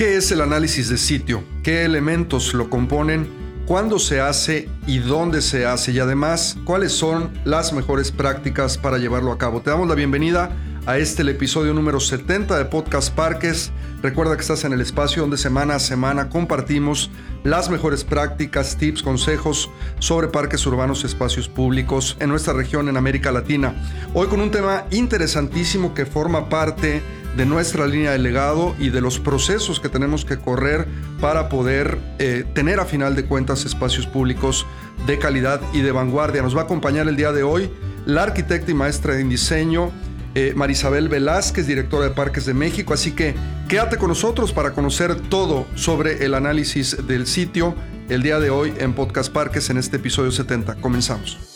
¿Qué 0.00 0.16
es 0.16 0.32
el 0.32 0.40
análisis 0.40 0.88
de 0.88 0.96
sitio? 0.96 1.44
¿Qué 1.62 1.84
elementos 1.84 2.54
lo 2.54 2.70
componen? 2.70 3.28
¿Cuándo 3.66 3.98
se 3.98 4.18
hace 4.18 4.66
y 4.86 4.96
dónde 4.96 5.42
se 5.42 5.66
hace? 5.66 5.92
Y 5.92 5.98
además, 5.98 6.56
¿cuáles 6.64 6.92
son 6.92 7.30
las 7.44 7.74
mejores 7.74 8.10
prácticas 8.10 8.78
para 8.78 8.96
llevarlo 8.96 9.30
a 9.30 9.36
cabo? 9.36 9.60
Te 9.60 9.68
damos 9.68 9.86
la 9.86 9.94
bienvenida 9.94 10.56
a 10.86 10.96
este 10.96 11.20
episodio 11.30 11.74
número 11.74 12.00
70 12.00 12.56
de 12.56 12.64
Podcast 12.64 13.14
Parques. 13.14 13.72
Recuerda 14.02 14.36
que 14.36 14.40
estás 14.40 14.64
en 14.64 14.72
el 14.72 14.80
espacio 14.80 15.20
donde 15.20 15.36
semana 15.36 15.74
a 15.74 15.78
semana 15.78 16.30
compartimos 16.30 17.10
las 17.44 17.68
mejores 17.68 18.02
prácticas, 18.02 18.78
tips, 18.78 19.02
consejos 19.02 19.68
sobre 19.98 20.28
parques 20.28 20.66
urbanos, 20.66 21.04
espacios 21.04 21.46
públicos 21.46 22.16
en 22.20 22.30
nuestra 22.30 22.54
región, 22.54 22.88
en 22.88 22.96
América 22.96 23.32
Latina. 23.32 23.74
Hoy 24.14 24.28
con 24.28 24.40
un 24.40 24.50
tema 24.50 24.86
interesantísimo 24.90 25.92
que 25.92 26.06
forma 26.06 26.48
parte 26.48 27.02
de 27.36 27.46
nuestra 27.46 27.86
línea 27.86 28.12
de 28.12 28.18
legado 28.18 28.74
y 28.78 28.90
de 28.90 29.00
los 29.00 29.18
procesos 29.18 29.80
que 29.80 29.88
tenemos 29.88 30.24
que 30.24 30.38
correr 30.38 30.86
para 31.20 31.48
poder 31.48 31.98
eh, 32.18 32.44
tener 32.54 32.80
a 32.80 32.84
final 32.84 33.14
de 33.14 33.24
cuentas 33.24 33.64
espacios 33.64 34.06
públicos 34.06 34.66
de 35.06 35.18
calidad 35.18 35.60
y 35.72 35.80
de 35.80 35.92
vanguardia. 35.92 36.42
Nos 36.42 36.56
va 36.56 36.62
a 36.62 36.64
acompañar 36.64 37.08
el 37.08 37.16
día 37.16 37.32
de 37.32 37.42
hoy 37.42 37.70
la 38.06 38.24
arquitecta 38.24 38.70
y 38.70 38.74
maestra 38.74 39.18
en 39.18 39.28
diseño 39.28 39.90
eh, 40.34 40.52
Marisabel 40.54 41.08
Velázquez, 41.08 41.66
directora 41.66 42.04
de 42.04 42.10
Parques 42.10 42.46
de 42.46 42.54
México. 42.54 42.94
Así 42.94 43.12
que 43.12 43.34
quédate 43.68 43.96
con 43.96 44.08
nosotros 44.08 44.52
para 44.52 44.72
conocer 44.72 45.14
todo 45.16 45.66
sobre 45.74 46.24
el 46.24 46.34
análisis 46.34 47.06
del 47.06 47.26
sitio 47.26 47.74
el 48.08 48.22
día 48.22 48.38
de 48.40 48.50
hoy 48.50 48.72
en 48.78 48.92
Podcast 48.92 49.32
Parques 49.32 49.70
en 49.70 49.78
este 49.78 49.96
episodio 49.96 50.30
70. 50.30 50.76
Comenzamos. 50.76 51.49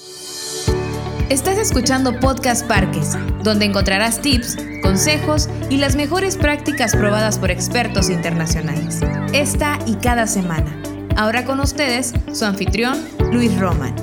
Estás 1.30 1.56
escuchando 1.56 2.20
Podcast 2.20 2.68
Parques, 2.68 3.16
donde 3.42 3.64
encontrarás 3.64 4.20
tips, 4.20 4.58
consejos 4.82 5.48
y 5.70 5.78
las 5.78 5.96
mejores 5.96 6.36
prácticas 6.36 6.94
probadas 6.94 7.38
por 7.38 7.50
expertos 7.50 8.10
internacionales. 8.10 9.00
Esta 9.32 9.78
y 9.86 9.94
cada 9.94 10.26
semana. 10.26 10.82
Ahora 11.16 11.46
con 11.46 11.60
ustedes, 11.60 12.12
su 12.30 12.44
anfitrión, 12.44 13.02
Luis 13.32 13.58
Roman. 13.58 13.94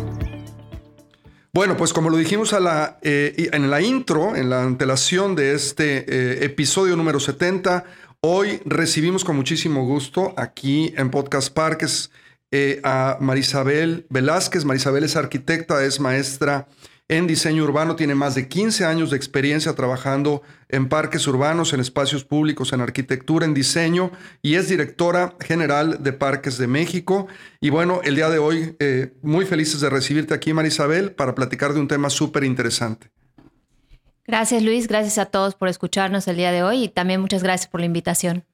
Bueno, 1.54 1.78
pues 1.78 1.94
como 1.94 2.10
lo 2.10 2.18
dijimos 2.18 2.56
eh, 3.04 3.50
en 3.54 3.70
la 3.70 3.82
intro, 3.82 4.36
en 4.36 4.50
la 4.50 4.64
antelación 4.64 5.36
de 5.36 5.54
este 5.54 6.06
eh, 6.08 6.44
episodio 6.44 6.96
número 6.96 7.20
70, 7.20 7.84
hoy 8.22 8.62
recibimos 8.66 9.24
con 9.24 9.36
muchísimo 9.36 9.86
gusto 9.86 10.34
aquí 10.38 10.92
en 10.98 11.12
Podcast 11.12 11.54
Parques 11.54 12.10
eh, 12.50 12.82
a 12.84 13.18
Marisabel 13.22 14.08
Velázquez. 14.10 14.66
Marisabel 14.66 15.04
es 15.04 15.16
arquitecta, 15.16 15.86
es 15.86 16.00
maestra 16.00 16.68
en 17.12 17.28
diseño 17.28 17.66
urbano, 17.66 17.98
tiene 17.98 18.16
más 18.16 18.36
de 18.36 18.48
15 18.48 18.86
años 18.86 19.10
de 19.10 19.18
experiencia 19.18 19.76
trabajando 19.76 20.44
en 20.70 20.88
parques 20.88 21.28
urbanos, 21.28 21.74
en 21.74 21.82
espacios 21.82 22.24
públicos, 22.24 22.72
en 22.72 22.80
arquitectura, 22.80 23.46
en 23.46 23.54
diseño 23.54 24.12
y 24.42 24.56
es 24.56 24.70
directora 24.70 25.36
general 25.42 26.02
de 26.02 26.14
Parques 26.14 26.58
de 26.58 26.68
México. 26.68 27.28
Y 27.60 27.70
bueno, 27.70 28.00
el 28.06 28.16
día 28.16 28.30
de 28.30 28.40
hoy 28.40 28.78
eh, 28.80 29.12
muy 29.22 29.46
felices 29.46 29.82
de 29.82 29.90
recibirte 29.90 30.34
aquí, 30.34 30.54
Marisabel, 30.54 31.12
para 31.12 31.36
platicar 31.36 31.74
de 31.74 31.82
un 31.82 31.90
tema 31.90 32.10
súper 32.10 32.46
interesante. 32.46 33.12
Gracias 34.26 34.64
Luis, 34.64 34.88
gracias 34.88 35.18
a 35.18 35.26
todos 35.26 35.56
por 35.56 35.68
escucharnos 35.68 36.30
el 36.30 36.38
día 36.38 36.54
de 36.54 36.64
hoy 36.64 36.86
y 36.86 36.88
también 36.88 37.20
muchas 37.20 37.44
gracias 37.44 37.70
por 37.70 37.82
la 37.82 37.88
invitación. 37.88 38.46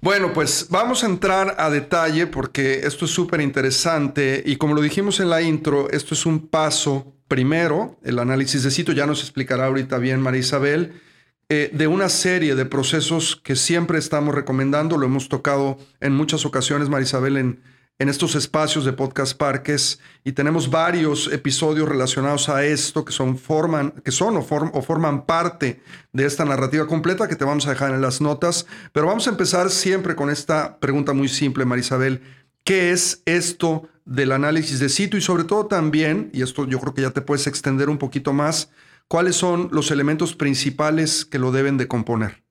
Bueno, 0.00 0.32
pues 0.32 0.68
vamos 0.70 1.04
a 1.04 1.06
entrar 1.06 1.56
a 1.58 1.68
detalle 1.68 2.26
porque 2.28 2.80
esto 2.84 3.04
es 3.04 3.10
súper 3.10 3.42
interesante 3.42 4.42
y 4.46 4.56
como 4.56 4.72
lo 4.72 4.80
dijimos 4.80 5.20
en 5.20 5.28
la 5.28 5.42
intro, 5.42 5.90
esto 5.90 6.14
es 6.14 6.24
un 6.24 6.48
paso 6.48 7.17
primero, 7.28 7.98
el 8.02 8.18
análisis 8.18 8.62
de 8.62 8.70
sitio, 8.70 8.94
ya 8.94 9.06
nos 9.06 9.20
explicará 9.20 9.66
ahorita 9.66 9.98
bien 9.98 10.20
María 10.20 10.40
Isabel, 10.40 11.00
eh, 11.48 11.70
de 11.72 11.86
una 11.86 12.08
serie 12.08 12.54
de 12.54 12.66
procesos 12.66 13.36
que 13.36 13.56
siempre 13.56 13.98
estamos 13.98 14.34
recomendando, 14.34 14.98
lo 14.98 15.06
hemos 15.06 15.28
tocado 15.28 15.78
en 16.00 16.14
muchas 16.14 16.44
ocasiones, 16.44 16.88
María 16.88 17.04
Isabel, 17.04 17.36
en, 17.36 17.60
en 17.98 18.08
estos 18.08 18.36
espacios 18.36 18.84
de 18.84 18.92
podcast 18.92 19.36
parques 19.36 19.98
y 20.22 20.32
tenemos 20.32 20.70
varios 20.70 21.30
episodios 21.32 21.88
relacionados 21.88 22.48
a 22.48 22.64
esto 22.64 23.04
que 23.04 23.12
son, 23.12 23.36
forman, 23.36 23.90
que 24.04 24.12
son 24.12 24.36
o, 24.36 24.42
forman 24.42 25.26
parte 25.26 25.82
de 26.12 26.24
esta 26.24 26.44
narrativa 26.44 26.86
completa 26.86 27.26
que 27.26 27.34
te 27.34 27.44
vamos 27.44 27.66
a 27.66 27.70
dejar 27.70 27.92
en 27.92 28.00
las 28.00 28.20
notas. 28.20 28.66
Pero 28.92 29.06
vamos 29.06 29.26
a 29.26 29.30
empezar 29.30 29.70
siempre 29.70 30.14
con 30.14 30.30
esta 30.30 30.78
pregunta 30.78 31.12
muy 31.12 31.28
simple, 31.28 31.64
Marisabel. 31.64 32.22
¿Qué 32.62 32.92
es 32.92 33.22
esto 33.24 33.88
del 34.08 34.32
análisis 34.32 34.80
de 34.80 34.88
sitio? 34.88 35.18
Y 35.18 35.22
sobre 35.22 35.44
todo 35.44 35.66
también, 35.66 36.30
y 36.32 36.42
esto 36.42 36.66
yo 36.66 36.80
creo 36.80 36.94
que 36.94 37.02
ya 37.02 37.10
te 37.10 37.20
puedes 37.20 37.46
extender 37.46 37.90
un 37.90 37.98
poquito 37.98 38.32
más, 38.32 38.70
¿cuáles 39.06 39.36
son 39.36 39.68
los 39.70 39.90
elementos 39.90 40.34
principales 40.34 41.24
que 41.24 41.38
lo 41.38 41.52
deben 41.52 41.76
de 41.76 41.86
componer? 41.86 42.42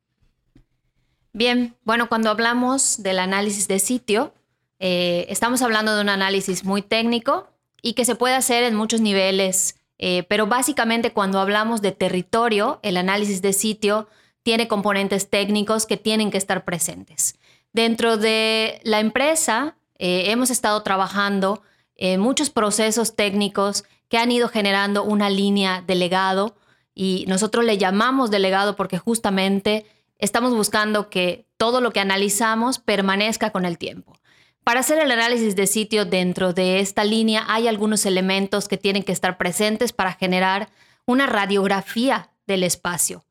Bien, 1.33 1.75
bueno, 1.83 2.09
cuando 2.09 2.29
hablamos 2.29 3.03
del 3.03 3.19
análisis 3.19 3.67
de 3.67 3.79
sitio, 3.79 4.33
eh, 4.79 5.25
estamos 5.29 5.61
hablando 5.61 5.95
de 5.95 6.01
un 6.01 6.09
análisis 6.09 6.63
muy 6.63 6.81
técnico 6.81 7.49
y 7.81 7.93
que 7.93 8.05
se 8.05 8.15
puede 8.15 8.35
hacer 8.35 8.63
en 8.63 8.75
muchos 8.75 9.01
niveles, 9.01 9.75
eh, 9.97 10.23
pero 10.29 10.47
básicamente 10.47 11.11
cuando 11.11 11.39
hablamos 11.39 11.81
de 11.81 11.91
territorio, 11.91 12.79
el 12.83 12.97
análisis 12.97 13.41
de 13.41 13.53
sitio 13.53 14.07
tiene 14.43 14.67
componentes 14.67 15.29
técnicos 15.29 15.85
que 15.85 15.97
tienen 15.97 16.31
que 16.31 16.37
estar 16.37 16.65
presentes. 16.65 17.35
Dentro 17.73 18.17
de 18.17 18.79
la 18.83 18.99
empresa 18.99 19.75
eh, 19.99 20.31
hemos 20.31 20.49
estado 20.49 20.81
trabajando 20.83 21.61
en 21.95 22.19
muchos 22.19 22.49
procesos 22.49 23.15
técnicos 23.15 23.83
que 24.09 24.17
han 24.17 24.31
ido 24.31 24.47
generando 24.49 25.03
una 25.03 25.29
línea 25.29 25.83
de 25.85 25.95
legado 25.95 26.55
y 26.93 27.25
nosotros 27.27 27.65
le 27.65 27.77
llamamos 27.77 28.31
delegado 28.31 28.75
porque 28.75 28.97
justamente 28.97 29.85
estamos 30.17 30.53
buscando 30.55 31.09
que 31.09 31.45
todo 31.57 31.81
lo 31.81 31.91
que 31.91 31.99
analizamos 31.99 32.79
permanezca 32.79 33.51
con 33.51 33.65
el 33.65 33.77
tiempo. 33.77 34.17
Para 34.63 34.81
hacer 34.81 34.99
el 34.99 35.11
análisis 35.11 35.55
de 35.55 35.65
sitio 35.65 36.05
dentro 36.05 36.53
de 36.53 36.79
esta 36.79 37.03
línea 37.03 37.45
hay 37.47 37.67
algunos 37.67 38.05
elementos 38.05 38.67
que 38.67 38.77
tienen 38.77 39.03
que 39.03 39.11
estar 39.11 39.37
presentes 39.37 39.93
para 39.93 40.13
generar 40.13 40.69
una 41.05 41.25
radiografía 41.25 42.31
del 42.47 42.63
espacio. 42.63 43.23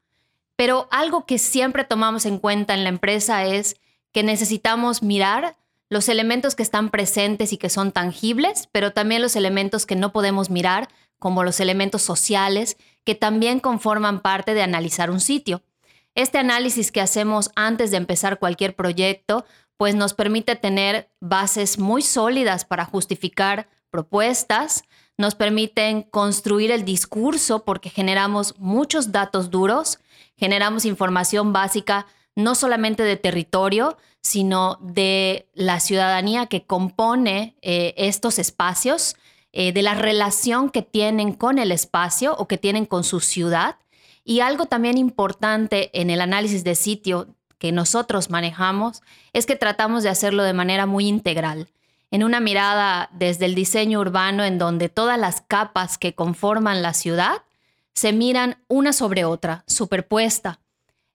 Pero 0.57 0.89
algo 0.91 1.27
que 1.27 1.39
siempre 1.39 1.85
tomamos 1.85 2.25
en 2.25 2.39
cuenta 2.39 2.73
en 2.73 2.85
la 2.85 2.89
empresa 2.89 3.45
es 3.45 3.77
que 4.13 4.23
necesitamos 4.23 5.03
mirar 5.03 5.57
los 5.89 6.09
elementos 6.09 6.55
que 6.55 6.63
están 6.63 6.91
presentes 6.91 7.53
y 7.53 7.59
que 7.59 7.71
son 7.71 7.93
tangibles, 7.93 8.69
pero 8.73 8.93
también 8.93 9.23
los 9.23 9.37
elementos 9.37 9.87
que 9.87 9.97
no 9.97 10.13
podemos 10.13 10.51
mirar, 10.51 10.89
como 11.19 11.45
los 11.45 11.61
elementos 11.61 12.03
sociales, 12.03 12.77
que 13.05 13.15
también 13.15 13.61
conforman 13.61 14.21
parte 14.21 14.55
de 14.55 14.63
analizar 14.63 15.11
un 15.11 15.21
sitio. 15.21 15.63
Este 16.15 16.39
análisis 16.39 16.91
que 16.93 17.01
hacemos 17.01 17.51
antes 17.55 17.91
de 17.91 17.99
empezar 17.99 18.39
cualquier 18.39 18.75
proyecto 18.75 19.45
pues 19.77 19.95
nos 19.95 20.15
permite 20.15 20.57
tener 20.57 21.11
bases 21.21 21.79
muy 21.79 22.03
sólidas 22.03 22.65
para 22.65 22.87
justificar 22.87 23.69
propuestas, 23.91 24.85
nos 25.19 25.35
permiten 25.35 26.03
construir 26.03 26.71
el 26.71 26.85
discurso 26.85 27.65
porque 27.65 27.91
generamos 27.91 28.59
muchos 28.59 29.13
datos 29.13 29.51
duros, 29.51 29.99
generamos 30.37 30.85
información 30.85 31.53
básica 31.53 32.07
no 32.35 32.55
solamente 32.55 33.03
de 33.03 33.17
territorio, 33.17 33.97
sino 34.27 34.77
de 34.81 35.47
la 35.55 35.79
ciudadanía 35.79 36.47
que 36.47 36.65
compone 36.65 37.55
eh, 37.63 37.95
estos 37.97 38.41
espacios, 38.41 39.15
eh, 39.53 39.73
de 39.73 39.83
la 39.83 39.95
relación 39.95 40.69
que 40.71 40.83
tienen 40.83 41.33
con 41.33 41.61
el 41.61 41.71
espacio 41.71 42.35
o 42.37 42.49
que 42.49 42.59
tienen 42.59 42.87
con 42.87 43.05
su 43.05 43.21
ciudad. 43.21 43.77
Y 44.25 44.41
algo 44.41 44.67
también 44.67 44.99
importante 44.99 45.91
en 45.93 46.11
el 46.11 46.21
análisis 46.21 46.65
de 46.65 46.75
sitio 46.75 47.29
que 47.59 47.71
nosotros 47.71 48.29
manejamos 48.29 49.01
es 49.33 49.47
que 49.47 49.55
tratamos 49.55 50.03
de 50.03 50.09
hacerlo 50.09 50.43
de 50.43 50.55
manera 50.55 50.87
muy 50.87 51.07
integral, 51.07 51.69
en 52.11 52.25
una 52.25 52.41
mirada 52.41 53.09
desde 53.13 53.45
el 53.45 53.55
diseño 53.55 54.01
urbano 54.01 54.43
en 54.43 54.59
donde 54.59 54.89
todas 54.89 55.21
las 55.21 55.41
capas 55.41 55.99
que 55.99 56.17
conforman 56.17 56.83
la 56.83 56.95
ciudad 56.95 57.45
se 57.95 58.13
miran 58.13 58.59
una 58.67 58.93
sobre 58.93 59.25
otra, 59.25 59.63
superpuesta. 59.69 60.59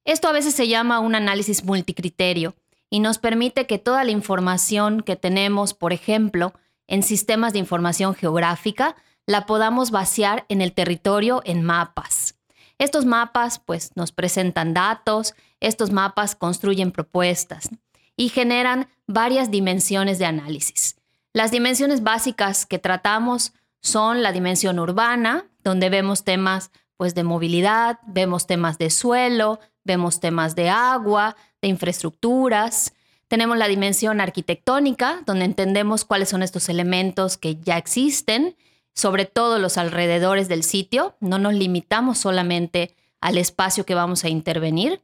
Esto 0.06 0.30
a 0.30 0.32
veces 0.32 0.56
se 0.56 0.70
llama 0.70 1.00
un 1.02 1.14
análisis 1.14 1.66
multicriterio 1.66 2.56
y 2.92 3.00
nos 3.00 3.18
permite 3.18 3.66
que 3.66 3.80
toda 3.80 4.04
la 4.04 4.12
información 4.12 5.02
que 5.02 5.16
tenemos, 5.16 5.74
por 5.74 5.94
ejemplo, 5.94 6.54
en 6.88 7.02
sistemas 7.02 7.54
de 7.54 7.60
información 7.60 8.14
geográfica, 8.14 8.96
la 9.26 9.46
podamos 9.46 9.92
vaciar 9.92 10.46
en 10.50 10.62
el 10.62 10.74
territorio 10.74 11.42
en 11.46 11.64
mapas. 11.64 12.36
Estos 12.78 13.06
mapas 13.06 13.60
pues 13.60 13.92
nos 13.96 14.12
presentan 14.12 14.74
datos, 14.74 15.36
estos 15.62 15.92
mapas 15.92 16.36
construyen 16.36 16.92
propuestas 16.92 17.70
y 18.18 18.30
generan 18.30 18.90
varias 19.08 19.50
dimensiones 19.50 20.20
de 20.20 20.26
análisis. 20.26 20.98
Las 21.34 21.52
dimensiones 21.52 22.04
básicas 22.04 22.66
que 22.66 22.78
tratamos 22.78 23.54
son 23.82 24.22
la 24.22 24.34
dimensión 24.34 24.80
urbana, 24.80 25.46
donde 25.64 25.90
vemos 25.90 26.26
temas 26.26 26.72
pues 26.98 27.16
de 27.16 27.24
movilidad, 27.24 28.00
vemos 28.06 28.48
temas 28.48 28.78
de 28.78 28.90
suelo, 28.90 29.60
vemos 29.84 30.20
temas 30.20 30.56
de 30.56 30.70
agua, 30.70 31.36
de 31.62 31.68
infraestructuras. 31.68 32.94
Tenemos 33.28 33.58
la 33.58 33.68
dimensión 33.68 34.20
arquitectónica, 34.22 35.22
donde 35.26 35.46
entendemos 35.46 36.06
cuáles 36.06 36.30
son 36.30 36.44
estos 36.44 36.70
elementos 36.70 37.38
que 37.38 37.56
ya 37.56 37.78
existen, 37.78 38.56
sobre 38.94 39.26
todo 39.26 39.58
los 39.58 39.78
alrededores 39.78 40.48
del 40.48 40.64
sitio. 40.64 41.16
No 41.22 41.40
nos 41.40 41.54
limitamos 41.54 42.18
solamente 42.18 42.96
al 43.22 43.38
espacio 43.38 43.86
que 43.86 43.96
vamos 43.96 44.24
a 44.26 44.30
intervenir. 44.30 45.02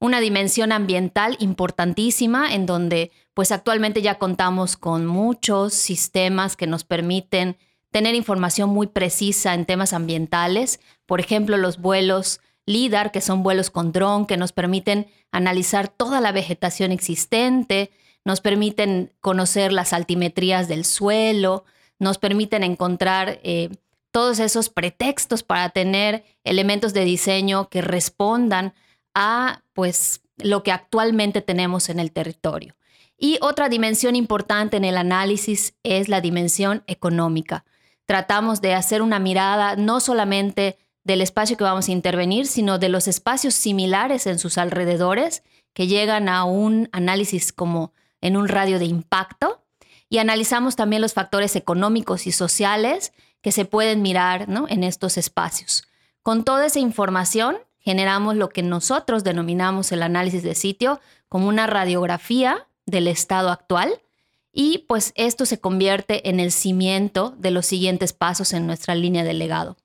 una 0.00 0.20
dimensión 0.20 0.70
ambiental 0.72 1.36
importantísima 1.40 2.52
en 2.52 2.66
donde 2.66 3.10
pues 3.32 3.52
actualmente 3.52 4.02
ya 4.02 4.16
contamos 4.18 4.76
con 4.76 5.06
muchos 5.06 5.72
sistemas 5.72 6.56
que 6.56 6.66
nos 6.66 6.84
permiten 6.84 7.56
tener 7.90 8.14
información 8.14 8.68
muy 8.68 8.86
precisa 8.86 9.54
en 9.54 9.64
temas 9.64 9.92
ambientales, 9.94 10.80
por 11.06 11.20
ejemplo 11.20 11.56
los 11.56 11.78
vuelos 11.78 12.40
LIDAR, 12.66 13.12
que 13.12 13.20
son 13.20 13.42
vuelos 13.42 13.70
con 13.70 13.92
dron, 13.92 14.26
que 14.26 14.36
nos 14.36 14.52
permiten 14.52 15.06
analizar 15.32 15.88
toda 15.88 16.20
la 16.20 16.32
vegetación 16.32 16.92
existente, 16.92 17.90
nos 18.24 18.40
permiten 18.40 19.12
conocer 19.20 19.72
las 19.72 19.92
altimetrías 19.92 20.68
del 20.68 20.84
suelo, 20.84 21.64
nos 21.98 22.18
permiten 22.18 22.62
encontrar 22.62 23.40
eh, 23.42 23.70
todos 24.10 24.38
esos 24.38 24.70
pretextos 24.70 25.42
para 25.42 25.70
tener 25.70 26.24
elementos 26.44 26.94
de 26.94 27.04
diseño 27.04 27.68
que 27.68 27.82
respondan 27.82 28.74
a 29.14 29.62
pues 29.72 30.22
lo 30.38 30.62
que 30.62 30.72
actualmente 30.72 31.42
tenemos 31.42 31.88
en 31.88 32.00
el 32.00 32.12
territorio. 32.12 32.74
Y 33.18 33.38
otra 33.40 33.68
dimensión 33.68 34.16
importante 34.16 34.76
en 34.76 34.84
el 34.84 34.96
análisis 34.96 35.74
es 35.82 36.08
la 36.08 36.20
dimensión 36.20 36.82
económica. 36.86 37.64
Tratamos 38.06 38.60
de 38.60 38.74
hacer 38.74 39.02
una 39.02 39.18
mirada 39.18 39.76
no 39.76 40.00
solamente 40.00 40.78
del 41.04 41.20
espacio 41.20 41.56
que 41.56 41.64
vamos 41.64 41.88
a 41.88 41.92
intervenir, 41.92 42.46
sino 42.46 42.78
de 42.78 42.88
los 42.88 43.06
espacios 43.08 43.54
similares 43.54 44.26
en 44.26 44.38
sus 44.38 44.58
alrededores 44.58 45.42
que 45.74 45.86
llegan 45.86 46.28
a 46.28 46.44
un 46.44 46.88
análisis 46.92 47.52
como 47.52 47.92
en 48.20 48.36
un 48.36 48.48
radio 48.48 48.78
de 48.78 48.86
impacto. 48.86 49.62
Y 50.08 50.18
analizamos 50.18 50.76
también 50.76 51.02
los 51.02 51.12
factores 51.12 51.56
económicos 51.56 52.26
y 52.26 52.32
sociales 52.32 53.12
que 53.42 53.52
se 53.52 53.64
pueden 53.64 54.00
mirar 54.00 54.46
en 54.68 54.84
estos 54.84 55.18
espacios. 55.18 55.86
Con 56.22 56.44
toda 56.44 56.66
esa 56.66 56.78
información 56.78 57.58
generamos 57.78 58.36
lo 58.36 58.48
que 58.48 58.62
nosotros 58.62 59.24
denominamos 59.24 59.92
el 59.92 60.02
análisis 60.02 60.42
de 60.42 60.54
sitio 60.54 61.00
como 61.28 61.48
una 61.48 61.66
radiografía 61.66 62.66
del 62.86 63.08
estado 63.08 63.50
actual 63.50 64.00
y 64.52 64.84
pues 64.88 65.12
esto 65.16 65.44
se 65.44 65.60
convierte 65.60 66.30
en 66.30 66.40
el 66.40 66.52
cimiento 66.52 67.34
de 67.36 67.50
los 67.50 67.66
siguientes 67.66 68.12
pasos 68.12 68.52
en 68.54 68.66
nuestra 68.66 68.94
línea 68.94 69.24
de 69.24 69.34
legado. 69.34 69.76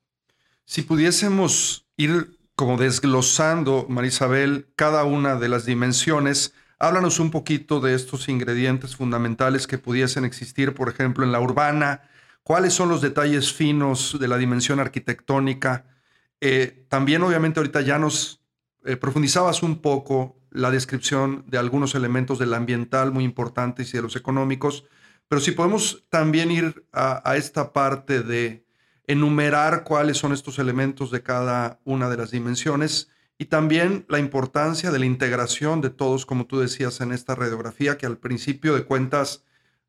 Si 0.70 0.84
pudiésemos 0.84 1.88
ir 1.98 2.38
como 2.56 2.78
desglosando, 2.78 3.88
Marisabel, 3.90 4.72
cada 4.76 5.04
una 5.04 5.36
de 5.36 5.50
las 5.50 5.66
dimensiones, 5.66 6.54
háblanos 6.78 7.20
un 7.20 7.32
poquito 7.32 7.80
de 7.80 7.96
estos 7.96 8.30
ingredientes 8.30 8.96
fundamentales 8.96 9.66
que 9.66 9.80
pudiesen 9.80 10.26
existir, 10.26 10.76
por 10.76 10.88
ejemplo, 10.88 11.26
en 11.26 11.32
la 11.32 11.42
urbana, 11.42 12.04
cuáles 12.44 12.76
son 12.76 12.88
los 12.88 13.02
detalles 13.02 13.52
finos 13.52 14.18
de 14.20 14.28
la 14.28 14.38
dimensión 14.38 14.80
arquitectónica. 14.80 15.88
Eh, 16.40 16.86
también, 16.88 17.24
obviamente, 17.24 17.60
ahorita 17.60 17.82
ya 17.82 17.98
nos 17.98 18.44
eh, 18.86 18.96
profundizabas 18.96 19.64
un 19.64 19.82
poco 19.82 20.38
la 20.52 20.70
descripción 20.70 21.46
de 21.48 21.58
algunos 21.58 21.96
elementos 21.96 22.38
del 22.38 22.54
ambiental 22.54 23.12
muy 23.12 23.24
importantes 23.24 23.92
y 23.92 23.98
de 23.98 24.04
los 24.04 24.16
económicos, 24.16 24.86
pero 25.28 25.42
si 25.42 25.50
podemos 25.50 26.06
también 26.10 26.52
ir 26.52 26.86
a 26.92 27.36
esta 27.38 27.74
parte 27.74 28.22
de 28.22 28.69
enumerar 29.10 29.84
cuáles 29.86 30.18
son 30.18 30.34
estos 30.34 30.60
elementos 30.60 31.10
de 31.10 31.24
cada 31.24 31.80
una 31.84 32.12
de 32.12 32.18
las 32.18 32.30
dimensiones 32.30 33.10
y 33.40 33.46
también 33.46 34.06
la 34.08 34.20
importancia 34.20 34.92
de 34.92 35.00
la 35.00 35.08
integración 35.08 35.82
de 35.82 35.90
todos, 35.90 36.28
como 36.28 36.46
tú 36.46 36.60
decías, 36.60 37.02
en 37.02 37.12
esta 37.12 37.34
radiografía, 37.34 37.98
que 37.98 38.06
al 38.06 38.20
principio 38.20 38.76
de 38.76 38.84
cuentas, 38.84 39.44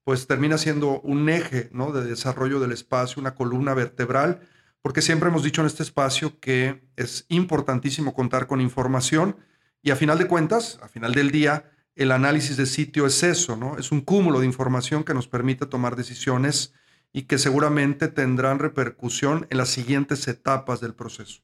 pues 0.04 0.26
termina 0.26 0.56
siendo 0.56 1.02
un 1.02 1.28
eje 1.28 1.68
¿no? 1.70 1.92
de 1.92 2.02
desarrollo 2.02 2.60
del 2.60 2.72
espacio, 2.72 3.20
una 3.20 3.34
columna 3.34 3.74
vertebral, 3.74 4.40
porque 4.80 5.02
siempre 5.02 5.28
hemos 5.28 5.42
dicho 5.42 5.60
en 5.60 5.66
este 5.66 5.82
espacio 5.82 6.40
que 6.40 6.82
es 6.96 7.26
importantísimo 7.28 8.14
contar 8.14 8.46
con 8.46 8.62
información 8.62 9.36
y 9.82 9.90
a 9.90 9.96
final 9.96 10.16
de 10.16 10.28
cuentas, 10.28 10.80
a 10.82 10.88
final 10.88 11.12
del 11.12 11.30
día, 11.30 11.70
el 11.94 12.12
análisis 12.12 12.56
de 12.56 12.64
sitio 12.64 13.04
es 13.04 13.22
eso, 13.22 13.54
¿no? 13.54 13.76
Es 13.76 13.92
un 13.92 14.00
cúmulo 14.00 14.40
de 14.40 14.46
información 14.46 15.04
que 15.04 15.12
nos 15.12 15.28
permite 15.28 15.66
tomar 15.66 15.94
decisiones 15.94 16.72
y 17.12 17.22
que 17.22 17.38
seguramente 17.38 18.08
tendrán 18.08 18.58
repercusión 18.58 19.46
en 19.50 19.58
las 19.58 19.68
siguientes 19.68 20.26
etapas 20.28 20.80
del 20.80 20.94
proceso. 20.94 21.42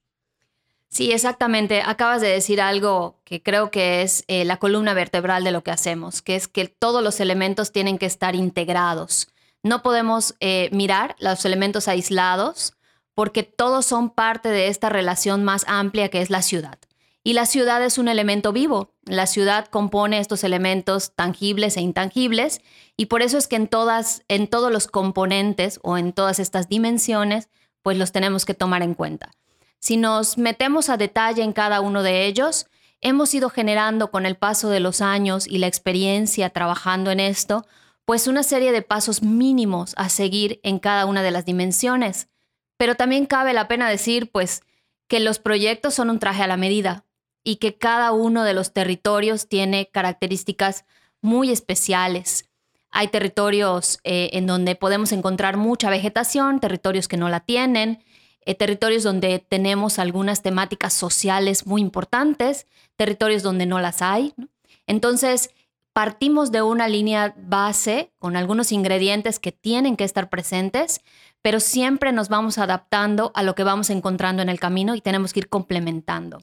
Sí, 0.88 1.12
exactamente. 1.12 1.82
Acabas 1.84 2.20
de 2.20 2.28
decir 2.28 2.60
algo 2.60 3.20
que 3.24 3.42
creo 3.42 3.70
que 3.70 4.02
es 4.02 4.24
eh, 4.28 4.44
la 4.44 4.58
columna 4.58 4.94
vertebral 4.94 5.44
de 5.44 5.50
lo 5.50 5.62
que 5.62 5.72
hacemos, 5.72 6.22
que 6.22 6.36
es 6.36 6.48
que 6.48 6.68
todos 6.68 7.02
los 7.02 7.20
elementos 7.20 7.72
tienen 7.72 7.98
que 7.98 8.06
estar 8.06 8.34
integrados. 8.34 9.28
No 9.62 9.82
podemos 9.82 10.36
eh, 10.40 10.70
mirar 10.72 11.16
los 11.18 11.44
elementos 11.44 11.88
aislados 11.88 12.74
porque 13.14 13.42
todos 13.42 13.84
son 13.86 14.10
parte 14.10 14.48
de 14.48 14.68
esta 14.68 14.88
relación 14.88 15.42
más 15.42 15.64
amplia 15.66 16.08
que 16.08 16.20
es 16.20 16.30
la 16.30 16.42
ciudad. 16.42 16.78
Y 17.26 17.32
la 17.32 17.44
ciudad 17.44 17.84
es 17.84 17.98
un 17.98 18.06
elemento 18.06 18.52
vivo. 18.52 18.94
La 19.04 19.26
ciudad 19.26 19.66
compone 19.66 20.20
estos 20.20 20.44
elementos 20.44 21.10
tangibles 21.16 21.76
e 21.76 21.80
intangibles 21.80 22.60
y 22.96 23.06
por 23.06 23.20
eso 23.20 23.36
es 23.36 23.48
que 23.48 23.56
en 23.56 23.66
todas 23.66 24.22
en 24.28 24.46
todos 24.46 24.70
los 24.70 24.86
componentes 24.86 25.80
o 25.82 25.98
en 25.98 26.12
todas 26.12 26.38
estas 26.38 26.68
dimensiones, 26.68 27.48
pues 27.82 27.98
los 27.98 28.12
tenemos 28.12 28.44
que 28.44 28.54
tomar 28.54 28.82
en 28.82 28.94
cuenta. 28.94 29.32
Si 29.80 29.96
nos 29.96 30.38
metemos 30.38 30.88
a 30.88 30.98
detalle 30.98 31.42
en 31.42 31.52
cada 31.52 31.80
uno 31.80 32.04
de 32.04 32.26
ellos, 32.26 32.68
hemos 33.00 33.34
ido 33.34 33.50
generando 33.50 34.12
con 34.12 34.24
el 34.24 34.36
paso 34.36 34.70
de 34.70 34.78
los 34.78 35.00
años 35.00 35.48
y 35.48 35.58
la 35.58 35.66
experiencia 35.66 36.50
trabajando 36.50 37.10
en 37.10 37.18
esto, 37.18 37.66
pues 38.04 38.28
una 38.28 38.44
serie 38.44 38.70
de 38.70 38.82
pasos 38.82 39.24
mínimos 39.24 39.94
a 39.96 40.10
seguir 40.10 40.60
en 40.62 40.78
cada 40.78 41.06
una 41.06 41.24
de 41.24 41.32
las 41.32 41.44
dimensiones. 41.44 42.28
Pero 42.76 42.94
también 42.94 43.26
cabe 43.26 43.52
la 43.52 43.66
pena 43.66 43.90
decir, 43.90 44.30
pues, 44.30 44.62
que 45.08 45.18
los 45.18 45.40
proyectos 45.40 45.94
son 45.94 46.10
un 46.10 46.20
traje 46.20 46.44
a 46.44 46.46
la 46.46 46.56
medida 46.56 47.05
y 47.46 47.56
que 47.56 47.76
cada 47.76 48.10
uno 48.10 48.42
de 48.42 48.54
los 48.54 48.72
territorios 48.72 49.46
tiene 49.46 49.88
características 49.92 50.84
muy 51.22 51.52
especiales. 51.52 52.50
Hay 52.90 53.06
territorios 53.06 54.00
eh, 54.02 54.30
en 54.32 54.48
donde 54.48 54.74
podemos 54.74 55.12
encontrar 55.12 55.56
mucha 55.56 55.88
vegetación, 55.88 56.58
territorios 56.58 57.06
que 57.06 57.16
no 57.16 57.28
la 57.28 57.38
tienen, 57.38 58.02
eh, 58.44 58.56
territorios 58.56 59.04
donde 59.04 59.38
tenemos 59.38 60.00
algunas 60.00 60.42
temáticas 60.42 60.92
sociales 60.92 61.68
muy 61.68 61.82
importantes, 61.82 62.66
territorios 62.96 63.44
donde 63.44 63.64
no 63.64 63.78
las 63.78 64.02
hay. 64.02 64.34
Entonces, 64.88 65.50
partimos 65.92 66.50
de 66.50 66.62
una 66.62 66.88
línea 66.88 67.32
base 67.38 68.10
con 68.18 68.34
algunos 68.34 68.72
ingredientes 68.72 69.38
que 69.38 69.52
tienen 69.52 69.96
que 69.96 70.02
estar 70.02 70.30
presentes, 70.30 71.00
pero 71.42 71.60
siempre 71.60 72.10
nos 72.10 72.28
vamos 72.28 72.58
adaptando 72.58 73.30
a 73.36 73.44
lo 73.44 73.54
que 73.54 73.62
vamos 73.62 73.88
encontrando 73.90 74.42
en 74.42 74.48
el 74.48 74.58
camino 74.58 74.96
y 74.96 75.00
tenemos 75.00 75.32
que 75.32 75.38
ir 75.38 75.48
complementando. 75.48 76.42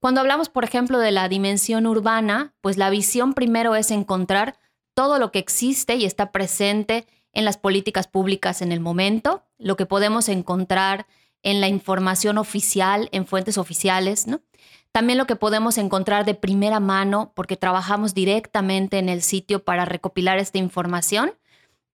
Cuando 0.00 0.20
hablamos, 0.20 0.48
por 0.48 0.64
ejemplo, 0.64 0.98
de 0.98 1.10
la 1.10 1.28
dimensión 1.28 1.86
urbana, 1.86 2.54
pues 2.60 2.76
la 2.76 2.90
visión 2.90 3.34
primero 3.34 3.74
es 3.74 3.90
encontrar 3.90 4.58
todo 4.94 5.18
lo 5.18 5.32
que 5.32 5.38
existe 5.38 5.96
y 5.96 6.04
está 6.04 6.32
presente 6.32 7.06
en 7.32 7.44
las 7.44 7.56
políticas 7.56 8.06
públicas 8.06 8.62
en 8.62 8.72
el 8.72 8.80
momento, 8.80 9.44
lo 9.58 9.76
que 9.76 9.86
podemos 9.86 10.28
encontrar 10.28 11.06
en 11.42 11.60
la 11.60 11.68
información 11.68 12.38
oficial, 12.38 13.08
en 13.12 13.26
fuentes 13.26 13.58
oficiales, 13.58 14.26
¿no? 14.26 14.40
También 14.92 15.18
lo 15.18 15.26
que 15.26 15.36
podemos 15.36 15.78
encontrar 15.78 16.24
de 16.24 16.34
primera 16.34 16.80
mano, 16.80 17.32
porque 17.34 17.56
trabajamos 17.56 18.14
directamente 18.14 18.98
en 18.98 19.08
el 19.08 19.22
sitio 19.22 19.62
para 19.62 19.84
recopilar 19.84 20.38
esta 20.38 20.58
información. 20.58 21.34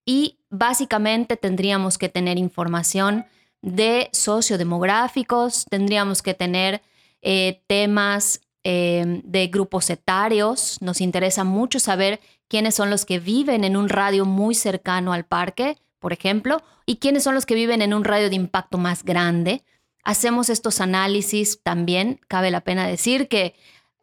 Y 0.05 0.39
básicamente 0.49 1.35
tendríamos 1.35 1.97
que 1.97 2.09
tener 2.09 2.37
información 2.37 3.25
de 3.61 4.09
sociodemográficos, 4.13 5.65
tendríamos 5.69 6.21
que 6.21 6.33
tener 6.33 6.81
eh, 7.27 7.63
temas 7.65 8.41
eh, 8.63 9.21
de 9.23 9.47
grupos 9.47 9.89
etarios. 9.89 10.77
Nos 10.79 11.01
interesa 11.01 11.43
mucho 11.43 11.79
saber 11.79 12.19
quiénes 12.47 12.75
son 12.75 12.91
los 12.91 13.03
que 13.03 13.17
viven 13.17 13.63
en 13.63 13.75
un 13.75 13.89
radio 13.89 14.25
muy 14.25 14.53
cercano 14.53 15.11
al 15.11 15.25
parque, 15.25 15.79
por 15.97 16.13
ejemplo, 16.13 16.61
y 16.85 16.97
quiénes 16.97 17.23
son 17.23 17.33
los 17.33 17.47
que 17.47 17.55
viven 17.55 17.81
en 17.81 17.95
un 17.95 18.03
radio 18.03 18.29
de 18.29 18.35
impacto 18.35 18.77
más 18.77 19.03
grande. 19.03 19.63
Hacemos 20.03 20.51
estos 20.51 20.81
análisis 20.81 21.63
también, 21.63 22.21
cabe 22.27 22.51
la 22.51 22.61
pena 22.61 22.85
decir 22.85 23.27
que 23.27 23.55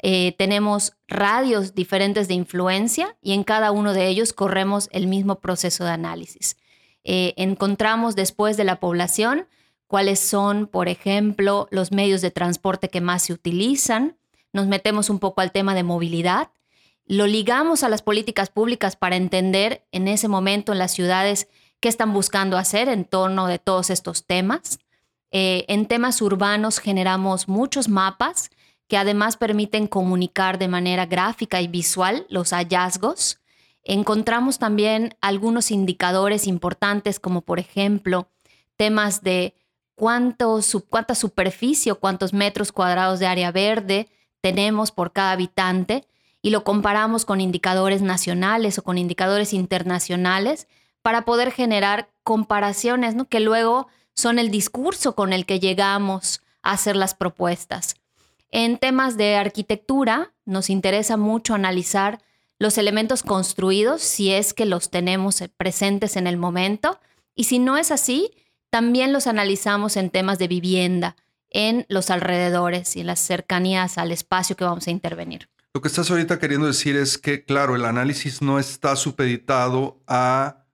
eh, 0.03 0.35
tenemos 0.37 0.95
radios 1.07 1.77
diferentes 1.77 2.27
de 2.27 2.35
influencia 2.35 3.17
y 3.23 3.35
en 3.35 3.45
cada 3.45 3.71
uno 3.71 3.93
de 3.93 4.09
ellos 4.09 4.33
corremos 4.33 4.89
el 4.91 5.07
mismo 5.07 5.39
proceso 5.39 5.85
de 5.85 5.91
análisis. 5.91 6.57
encontramos 7.05 8.17
después 8.17 8.57
de 8.57 8.65
la 8.65 8.81
población 8.81 9.47
cuáles 9.93 10.21
son, 10.21 10.69
por 10.69 10.89
ejemplo, 10.89 11.69
los 11.71 11.93
medios 11.93 12.23
de 12.23 12.31
transporte 12.31 12.89
que 12.89 13.03
más 13.03 13.25
se 13.25 13.35
utilizan. 13.35 14.17
Nos 14.55 14.67
metemos 14.67 15.11
un 15.11 15.19
poco 15.19 15.43
al 15.43 15.53
tema 15.53 15.75
de 15.75 15.83
movilidad. 15.83 16.49
Lo 17.05 17.27
ligamos 17.27 17.83
a 17.83 17.91
las 17.91 18.01
políticas 18.01 18.49
públicas 18.49 18.97
para 18.97 19.17
entender 19.17 19.85
en 19.93 20.09
ese 20.09 20.29
momento 20.29 20.73
en 20.73 20.79
las 20.79 20.93
ciudades 20.93 21.47
qué 21.79 21.91
están 21.91 22.15
buscando 22.15 22.57
hacer 22.57 22.89
en 22.89 23.05
torno 23.05 23.47
de 23.49 23.59
todos 23.59 23.91
estos 23.91 24.25
temas. 24.25 24.79
Eh, 25.31 25.67
en 25.69 25.85
temas 25.85 26.23
urbanos 26.23 26.79
generamos 26.79 27.47
muchos 27.47 27.91
mapas 27.91 28.49
que 28.89 28.97
además 28.97 29.37
permiten 29.37 29.89
comunicar 29.89 30.59
de 30.59 30.69
manera 30.69 31.05
gráfica 31.05 31.61
y 31.61 31.69
visual 31.69 32.25
los 32.31 32.55
hallazgos. 32.55 33.41
Encontramos 33.85 34.59
también 34.59 35.17
algunos 35.21 35.71
indicadores 35.71 36.47
importantes 36.47 37.21
como 37.21 37.43
por 37.43 37.59
ejemplo 37.59 38.31
temas 38.79 39.23
de 39.23 39.55
cuánta 40.03 41.15
superficie 41.15 41.93
o 41.93 42.01
cuántos 42.01 42.33
metros 42.33 42.73
cuadrados 42.73 43.21
de 43.21 43.29
área 43.29 43.53
verde 43.53 44.09
tenemos 44.41 44.91
por 44.91 45.13
cada 45.13 45.31
habitante 45.31 46.09
y 46.43 46.51
lo 46.51 46.65
comparamos 46.65 47.25
con 47.25 47.41
indicadores 47.41 48.03
nacionales 48.03 48.79
o 48.79 48.83
con 48.83 48.99
indicadores 48.99 49.53
internacionales 49.53 50.67
para 51.03 51.25
poder 51.25 51.53
generar 51.53 52.11
comparaciones, 52.25 53.15
que 53.29 53.39
luego 53.39 53.87
son 54.13 54.41
el 54.41 54.51
discurso 54.51 55.15
con 55.15 55.33
el 55.33 55.47
que 55.47 55.61
llegamos 55.61 56.43
a 56.63 56.73
hacer 56.73 56.97
las 56.97 57.15
propuestas. 57.15 57.95
En 58.51 58.79
temas 58.79 59.17
de 59.17 59.37
arquitectura, 59.37 60.33
nos 60.45 60.69
interesa 60.69 61.17
mucho 61.17 61.55
analizar 61.55 62.21
los 62.59 62.77
elementos 62.77 63.23
construidos, 63.23 64.03
si 64.03 64.33
es 64.33 64.53
que 64.53 64.67
los 64.67 64.91
tenemos 64.91 65.45
presentes 65.57 66.17
en 66.17 66.27
el 66.27 66.39
momento, 66.39 66.99
y 67.37 67.45
si 67.45 67.61
no 67.61 67.77
es 67.77 67.93
así, 67.93 68.33
también 68.73 69.13
los 69.13 69.27
analizamos 69.27 69.99
en 69.99 70.09
temas 70.09 70.39
de 70.39 70.49
vivienda, 70.49 71.15
en 71.51 71.85
los 71.91 72.09
alrededores 72.09 72.97
y 72.97 73.01
en 73.01 73.07
las 73.09 73.21
cercanías 73.21 73.99
al 73.99 74.11
espacio 74.13 74.57
que 74.57 74.65
vamos 74.65 74.87
a 74.87 74.91
intervenir. 74.91 75.51
Lo 75.75 75.83
que 75.83 75.89
estás 75.89 76.11
ahorita 76.11 76.39
queriendo 76.39 76.67
decir 76.67 76.97
es 76.97 77.19
que, 77.19 77.45
claro, 77.45 77.77
el 77.77 77.85
análisis 77.85 78.41
no 78.41 78.59
está 78.59 78.97
supeditado 78.97 80.01
a 80.07 80.65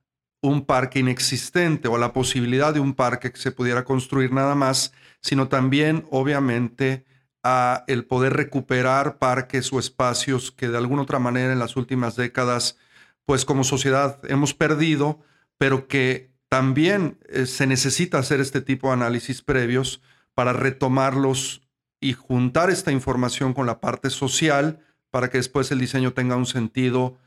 un 0.40 0.64
parque 0.64 1.00
inexistente 1.00 1.88
o 1.88 1.96
a 1.96 1.98
la 1.98 2.12
posibilidad 2.12 2.72
de 2.72 2.78
un 2.78 2.94
parque 2.94 3.32
que 3.32 3.40
se 3.40 3.50
pudiera 3.50 3.84
construir 3.84 4.32
nada 4.32 4.54
más, 4.54 4.92
sino 5.20 5.48
también, 5.48 6.06
obviamente, 6.12 7.04
a 7.42 7.82
el 7.88 8.04
poder 8.04 8.34
recuperar 8.34 9.18
parques 9.18 9.72
o 9.72 9.80
espacios 9.80 10.52
que 10.52 10.68
de 10.68 10.78
alguna 10.78 11.02
otra 11.02 11.18
manera 11.18 11.52
en 11.52 11.58
las 11.58 11.74
últimas 11.74 12.14
décadas, 12.14 12.78
pues 13.24 13.44
como 13.44 13.64
sociedad 13.64 14.20
hemos 14.28 14.54
perdido, 14.54 15.18
pero 15.58 15.88
que 15.88 16.37
también 16.48 17.18
eh, 17.28 17.46
se 17.46 17.66
necesita 17.66 18.18
hacer 18.18 18.40
este 18.40 18.60
tipo 18.60 18.88
de 18.88 18.94
análisis 18.94 19.42
previos 19.42 20.00
para 20.34 20.52
retomarlos 20.52 21.62
y 22.00 22.12
juntar 22.12 22.70
esta 22.70 22.92
información 22.92 23.54
con 23.54 23.66
la 23.66 23.80
parte 23.80 24.10
social 24.10 24.80
para 25.10 25.30
que 25.30 25.38
después 25.38 25.70
el 25.70 25.80
diseño 25.80 26.12
tenga 26.12 26.36
un 26.36 26.46
sentido 26.46 27.18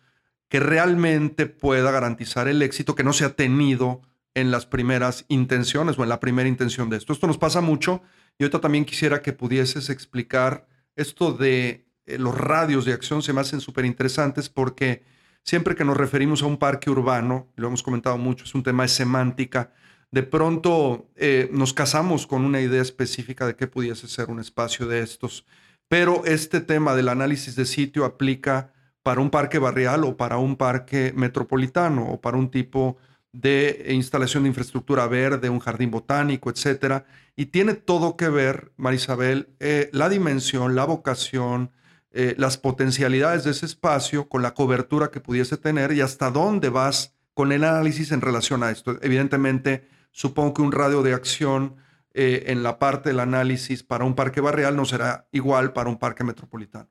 que 0.50 0.60
realmente 0.60 1.46
pueda 1.46 1.92
garantizar 1.92 2.48
el 2.48 2.62
éxito 2.62 2.96
que 2.96 3.04
no 3.04 3.13
se 3.13 3.25
ha 3.25 3.36
tenido 3.36 4.01
en 4.34 4.51
las 4.51 4.66
primeras 4.66 5.25
intenciones 5.28 5.98
o 5.98 6.04
en 6.04 6.10
la 6.10 6.20
primera 6.20 6.48
intención 6.48 6.90
de 6.90 6.98
esto. 6.98 7.13
Esto 7.13 7.28
nos 7.28 7.38
pasa 7.38 7.62
mucho 7.62 8.01
y 8.38 8.44
ahorita 8.44 8.62
también 8.62 8.86
quisiera 8.86 9.22
que 9.22 9.34
pudieses 9.34 9.90
explicar 9.90 10.68
esto 10.96 11.34
de 11.34 11.86
eh, 12.06 12.18
los 12.18 12.38
radios 12.38 12.86
de 12.86 12.94
acción, 12.94 13.22
se 13.22 13.34
me 13.34 13.42
hacen 13.42 13.62
súper 13.62 13.86
interesantes 13.86 14.50
porque 14.50 15.04
siempre 15.43 15.75
que 15.75 15.86
nos 15.86 15.98
referimos 15.98 16.43
a 16.43 16.45
un 16.45 16.57
parque 16.57 16.89
urbano, 16.89 17.48
lo 17.55 17.67
hemos 17.67 17.83
comentado 17.83 18.17
mucho, 18.17 18.45
es 18.45 18.55
un 18.55 18.63
tema 18.63 18.83
de 18.83 18.89
semántica, 18.89 19.71
de 20.12 20.24
pronto 20.24 21.10
eh, 21.15 21.50
nos 21.51 21.74
casamos 21.74 22.27
con 22.27 22.43
una 22.43 22.60
idea 22.60 22.81
específica 22.81 23.48
de 23.48 23.55
qué 23.55 23.67
pudiese 23.67 24.07
ser 24.07 24.29
un 24.29 24.39
espacio 24.39 24.88
de 24.88 25.01
estos, 25.01 25.45
pero 25.88 26.25
este 26.25 26.62
tema 26.62 26.95
del 26.95 27.10
análisis 27.10 27.55
de 27.55 27.65
sitio 27.65 28.05
aplica 28.05 28.74
para 29.03 29.21
un 29.21 29.29
parque 29.29 29.57
barrial 29.57 30.03
o 30.03 30.17
para 30.17 30.38
un 30.38 30.57
parque 30.57 31.13
metropolitano 31.15 32.07
o 32.07 32.21
para 32.21 32.38
un 32.38 32.51
tipo 32.51 32.98
de 33.31 33.88
instalación 33.89 34.43
de 34.43 34.50
infraestructura 34.50 35.07
verde, 35.07 35.50
un 35.50 35.60
jardín 35.60 35.89
botánico, 35.89 36.50
etcétera, 36.50 37.05
y 37.36 37.48
tiene 37.48 37.74
todo 37.74 38.17
que 38.17 38.29
ver, 38.29 38.74
Marisabel, 38.75 39.50
eh, 39.60 39.89
la 39.93 40.10
dimensión, 40.10 40.75
la 40.75 40.86
vocación, 40.86 41.71
eh, 42.13 42.36
las 42.38 42.58
potencialidades 42.58 43.46
de 43.46 43.51
ese 43.51 43.65
espacio 43.65 44.27
con 44.27 44.41
la 44.41 44.53
cobertura 44.53 45.12
que 45.12 45.22
pudiese 45.22 45.56
tener 45.58 45.94
y 45.94 46.01
hasta 46.01 46.30
dónde 46.30 46.70
vas 46.70 47.15
con 47.34 47.51
el 47.51 47.63
análisis 47.63 48.12
en 48.12 48.20
relación 48.20 48.63
a 48.63 48.72
esto. 48.72 48.98
Evidentemente, 49.01 49.88
supongo 50.12 50.53
que 50.56 50.62
un 50.62 50.72
radio 50.74 51.03
de 51.03 51.13
acción 51.13 51.77
eh, 52.13 52.44
en 52.48 52.63
la 52.63 52.80
parte 52.80 53.10
del 53.10 53.22
análisis 53.22 53.84
para 53.84 54.03
un 54.03 54.15
parque 54.15 54.41
barrial 54.41 54.75
no 54.75 54.84
será 54.84 55.27
igual 55.32 55.72
para 55.72 55.89
un 55.89 55.98
parque 55.98 56.25
metropolitano. 56.25 56.89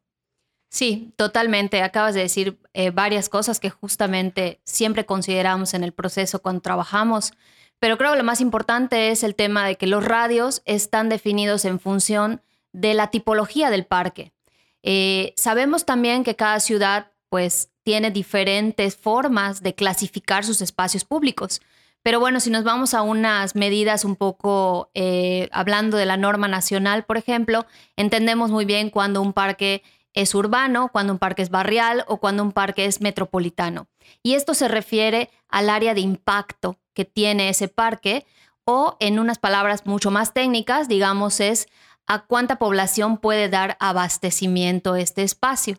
Sí, 0.71 1.13
totalmente. 1.17 1.83
Acabas 1.83 2.15
de 2.15 2.23
decir 2.23 2.59
eh, 2.73 2.91
varias 2.91 3.29
cosas 3.29 3.61
que 3.61 3.69
justamente 3.69 4.61
siempre 4.65 5.05
consideramos 5.05 5.75
en 5.75 5.85
el 5.85 5.93
proceso 5.93 6.41
cuando 6.41 6.63
trabajamos, 6.63 7.35
pero 7.79 7.99
creo 7.99 8.13
que 8.13 8.19
lo 8.19 8.25
más 8.25 8.41
importante 8.41 9.11
es 9.11 9.23
el 9.23 9.35
tema 9.35 9.67
de 9.67 9.77
que 9.77 9.87
los 9.87 10.05
radios 10.05 10.63
están 10.65 11.09
definidos 11.11 11.67
en 11.67 11.81
función 11.81 12.41
de 12.73 12.95
la 12.95 13.11
tipología 13.11 13.69
del 13.69 13.85
parque. 13.85 14.33
Eh, 14.83 15.35
sabemos 15.37 15.85
también 15.85 16.25
que 16.25 16.37
cada 16.37 16.61
ciudad 16.61 17.13
pues 17.29 17.71
tiene 17.83 18.11
diferentes 18.11 18.97
formas 18.97 19.63
de 19.63 19.75
clasificar 19.75 20.45
sus 20.45 20.61
espacios 20.61 21.05
públicos. 21.05 21.61
Pero 22.03 22.19
bueno, 22.19 22.41
si 22.41 22.51
nos 22.51 22.65
vamos 22.65 22.95
a 22.95 23.03
unas 23.03 23.55
medidas 23.55 24.05
un 24.05 24.17
poco, 24.17 24.91
eh, 24.95 25.49
hablando 25.53 25.97
de 25.97 26.07
la 26.07 26.17
norma 26.17 26.49
nacional, 26.49 27.05
por 27.05 27.19
ejemplo, 27.19 27.67
entendemos 27.97 28.51
muy 28.51 28.65
bien 28.65 28.91
cuando 28.91 29.21
un 29.21 29.33
parque 29.33 29.83
es 30.15 30.35
urbano, 30.35 30.89
cuando 30.93 31.13
un 31.13 31.19
parque 31.19 31.43
es 31.43 31.51
barrial 31.51 32.05
o 32.09 32.17
cuando 32.17 32.43
un 32.43 32.53
parque 32.53 32.87
es 32.87 33.01
metropolitano. 33.01 33.87
Y 34.23 34.35
esto 34.35 34.55
se 34.55 34.67
refiere 34.67 35.31
al 35.49 35.69
área 35.71 35.95
de 35.95 36.01
impacto 36.01 36.79
que 36.95 37.05
tiene 37.05 37.49
ese 37.49 37.69
parque 37.69 38.27
o 38.65 38.97
en 39.01 39.19
unas 39.19 39.39
palabras 39.39 39.87
mucho 39.87 40.11
más 40.11 40.33
técnicas, 40.33 40.89
digamos, 40.89 41.41
es 41.41 41.69
a 42.11 42.27
cuánta 42.27 42.57
población 42.57 43.19
puede 43.19 43.49
dar 43.49 43.77
abastecimiento 43.79 44.97
este 44.97 45.23
espacio. 45.23 45.77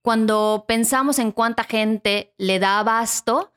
Cuando 0.00 0.64
pensamos 0.66 1.18
en 1.18 1.30
cuánta 1.30 1.64
gente 1.64 2.32
le 2.38 2.58
da 2.58 2.78
abasto, 2.78 3.52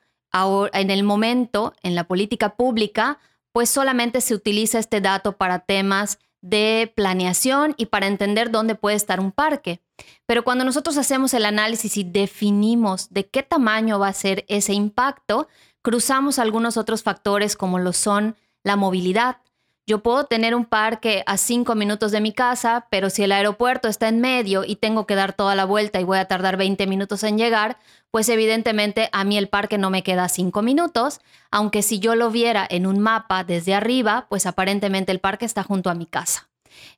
en 0.74 0.90
el 0.90 1.04
momento, 1.04 1.72
en 1.82 1.94
la 1.94 2.04
política 2.04 2.54
pública, 2.54 3.18
pues 3.50 3.70
solamente 3.70 4.20
se 4.20 4.34
utiliza 4.34 4.78
este 4.78 5.00
dato 5.00 5.38
para 5.38 5.60
temas 5.60 6.18
de 6.42 6.92
planeación 6.94 7.74
y 7.78 7.86
para 7.86 8.08
entender 8.08 8.50
dónde 8.50 8.74
puede 8.74 8.96
estar 8.96 9.18
un 9.18 9.32
parque. 9.32 9.80
Pero 10.26 10.44
cuando 10.44 10.66
nosotros 10.66 10.98
hacemos 10.98 11.32
el 11.32 11.46
análisis 11.46 11.96
y 11.96 12.04
definimos 12.04 13.08
de 13.08 13.26
qué 13.26 13.42
tamaño 13.42 13.98
va 13.98 14.08
a 14.08 14.12
ser 14.12 14.44
ese 14.48 14.74
impacto, 14.74 15.48
cruzamos 15.80 16.38
algunos 16.38 16.76
otros 16.76 17.02
factores 17.02 17.56
como 17.56 17.78
lo 17.78 17.94
son 17.94 18.36
la 18.62 18.76
movilidad, 18.76 19.38
yo 19.86 20.02
puedo 20.02 20.24
tener 20.24 20.54
un 20.56 20.64
parque 20.64 21.22
a 21.26 21.36
cinco 21.36 21.76
minutos 21.76 22.10
de 22.10 22.20
mi 22.20 22.32
casa, 22.32 22.88
pero 22.90 23.08
si 23.08 23.22
el 23.22 23.30
aeropuerto 23.30 23.86
está 23.86 24.08
en 24.08 24.20
medio 24.20 24.64
y 24.64 24.76
tengo 24.76 25.06
que 25.06 25.14
dar 25.14 25.32
toda 25.32 25.54
la 25.54 25.64
vuelta 25.64 26.00
y 26.00 26.04
voy 26.04 26.18
a 26.18 26.24
tardar 26.24 26.56
20 26.56 26.88
minutos 26.88 27.22
en 27.22 27.38
llegar, 27.38 27.78
pues 28.10 28.28
evidentemente 28.28 29.08
a 29.12 29.22
mí 29.22 29.38
el 29.38 29.48
parque 29.48 29.78
no 29.78 29.90
me 29.90 30.02
queda 30.02 30.28
cinco 30.28 30.60
minutos, 30.60 31.20
aunque 31.52 31.82
si 31.82 32.00
yo 32.00 32.16
lo 32.16 32.32
viera 32.32 32.66
en 32.68 32.86
un 32.86 32.98
mapa 32.98 33.44
desde 33.44 33.74
arriba, 33.74 34.26
pues 34.28 34.46
aparentemente 34.46 35.12
el 35.12 35.20
parque 35.20 35.44
está 35.44 35.62
junto 35.62 35.88
a 35.88 35.94
mi 35.94 36.06
casa. 36.06 36.48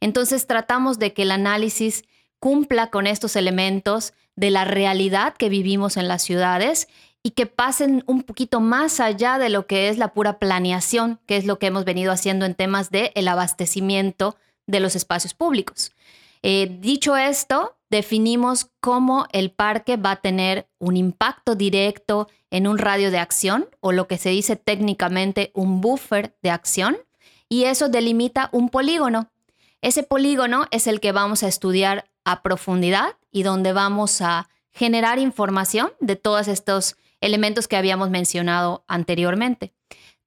Entonces 0.01 0.47
tratamos 0.47 0.99
de 0.99 1.13
que 1.13 1.23
el 1.23 1.31
análisis 1.31 2.05
cumpla 2.39 2.89
con 2.89 3.07
estos 3.07 3.37
elementos 3.37 4.15
de 4.35 4.51
la 4.51 4.65
realidad 4.65 5.35
que 5.37 5.49
vivimos 5.49 5.97
en 5.97 6.09
las 6.09 6.23
ciudades 6.23 6.89
y 7.29 7.33
que 7.33 7.45
pasen 7.45 8.03
un 8.07 8.23
poquito 8.23 8.59
más 8.59 9.01
allá 9.01 9.37
de 9.37 9.51
lo 9.51 9.67
que 9.67 9.91
es 9.91 9.99
la 9.99 10.15
pura 10.15 10.39
planeación, 10.39 11.21
que 11.27 11.37
es 11.37 11.45
lo 11.45 11.59
que 11.59 11.67
hemos 11.67 11.85
venido 11.85 12.11
haciendo 12.11 12.47
en 12.47 12.55
temas 12.55 12.91
de 12.91 13.13
el 13.17 13.29
abastecimiento 13.29 14.39
de 14.67 14.81
los 14.81 14.97
espacios 14.97 15.35
públicos. 15.35 15.93
Eh, 16.43 16.79
dicho 16.81 17.19
esto, 17.19 17.77
definimos 17.91 18.71
cómo 18.81 19.27
el 19.33 19.51
parque 19.51 19.99
va 19.99 20.13
a 20.13 20.21
tener 20.23 20.71
un 20.79 20.97
impacto 20.97 21.55
directo 21.55 22.29
en 22.51 22.67
un 22.67 22.79
radio 22.79 23.11
de 23.11 23.19
acción 23.19 23.69
o 23.81 23.93
lo 23.93 24.09
que 24.09 24.17
se 24.17 24.31
dice 24.31 24.57
técnicamente 24.57 25.51
un 25.53 25.83
buffer 25.83 26.35
de 26.43 26.49
acción 26.49 26.97
y 27.47 27.65
eso 27.65 27.91
delimita 27.91 28.49
un 28.53 28.71
polígono. 28.71 29.29
Ese 29.83 30.03
polígono 30.03 30.65
es 30.71 30.87
el 30.87 30.99
que 30.99 31.13
vamos 31.13 31.43
a 31.43 31.49
estudiar 31.49 32.07
a 32.25 32.43
profundidad 32.43 33.17
y 33.31 33.43
donde 33.43 33.75
vamos 33.75 34.23
a 34.23 34.49
generar 34.73 35.19
información 35.19 35.93
de 36.01 36.17
todos 36.17 36.49
estos 36.49 36.97
elementos 37.21 37.69
que 37.69 37.77
habíamos 37.77 38.11
mencionado 38.11 38.85
anteriormente. 38.89 39.73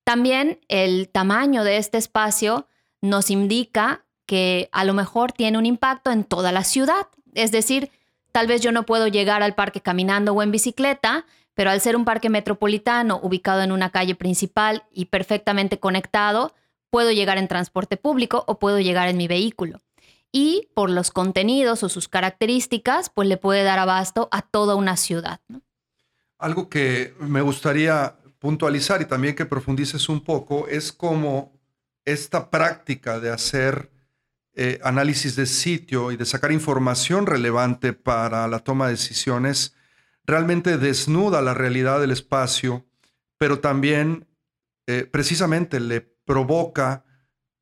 También 0.04 0.60
el 0.68 1.10
tamaño 1.10 1.64
de 1.64 1.78
este 1.78 1.98
espacio 1.98 2.68
nos 3.02 3.30
indica 3.30 4.06
que 4.26 4.70
a 4.72 4.84
lo 4.84 4.94
mejor 4.94 5.32
tiene 5.32 5.58
un 5.58 5.66
impacto 5.66 6.12
en 6.12 6.24
toda 6.24 6.52
la 6.52 6.64
ciudad. 6.64 7.08
Es 7.34 7.52
decir, 7.52 7.92
tal 8.32 8.48
vez 8.48 8.62
yo 8.62 8.72
no 8.72 8.86
puedo 8.86 9.08
llegar 9.08 9.44
al 9.44 9.56
parque 9.56 9.82
caminando 9.82 10.34
o 10.34 10.42
en 10.42 10.52
bicicleta, 10.52 11.26
pero 11.54 11.70
al 11.70 11.82
ser 11.82 11.96
un 11.96 12.06
parque 12.06 12.30
metropolitano 12.30 13.20
ubicado 13.22 13.62
en 13.62 13.72
una 13.72 13.90
calle 13.90 14.16
principal 14.16 14.84
y 14.92 15.06
perfectamente 15.06 15.80
conectado, 15.80 16.54
puedo 16.90 17.12
llegar 17.12 17.38
en 17.38 17.48
transporte 17.48 17.98
público 17.98 18.44
o 18.48 18.60
puedo 18.60 18.80
llegar 18.80 19.10
en 19.10 19.18
mi 19.18 19.28
vehículo. 19.28 19.82
Y 20.32 20.70
por 20.74 20.90
los 20.90 21.12
contenidos 21.12 21.84
o 21.84 21.90
sus 21.90 22.08
características, 22.08 23.10
pues 23.10 23.28
le 23.28 23.38
puede 23.38 23.64
dar 23.64 23.80
abasto 23.80 24.30
a 24.32 24.42
toda 24.42 24.76
una 24.76 24.96
ciudad. 24.96 25.42
Algo 26.42 26.70
que 26.70 27.14
me 27.20 27.42
gustaría 27.42 28.16
puntualizar 28.40 29.02
y 29.02 29.06
también 29.06 29.36
que 29.36 29.46
profundices 29.46 30.10
un 30.10 30.24
poco 30.24 30.68
es 30.68 30.92
cómo 30.92 31.54
esta 32.04 32.50
práctica 32.50 33.20
de 33.20 33.30
hacer 33.30 33.92
eh, 34.54 34.80
análisis 34.84 35.36
de 35.36 35.46
sitio 35.46 36.12
y 36.12 36.18
de 36.18 36.26
sacar 36.26 36.52
información 36.52 37.28
relevante 37.28 37.94
para 37.94 38.48
la 38.48 38.60
toma 38.60 38.88
de 38.88 38.94
decisiones 38.94 39.76
realmente 40.26 40.78
desnuda 40.78 41.42
la 41.42 41.54
realidad 41.54 42.00
del 42.02 42.12
espacio, 42.12 42.86
pero 43.38 43.60
también 43.60 44.28
eh, 44.88 45.08
precisamente 45.10 45.80
le 45.80 46.02
provoca 46.02 47.06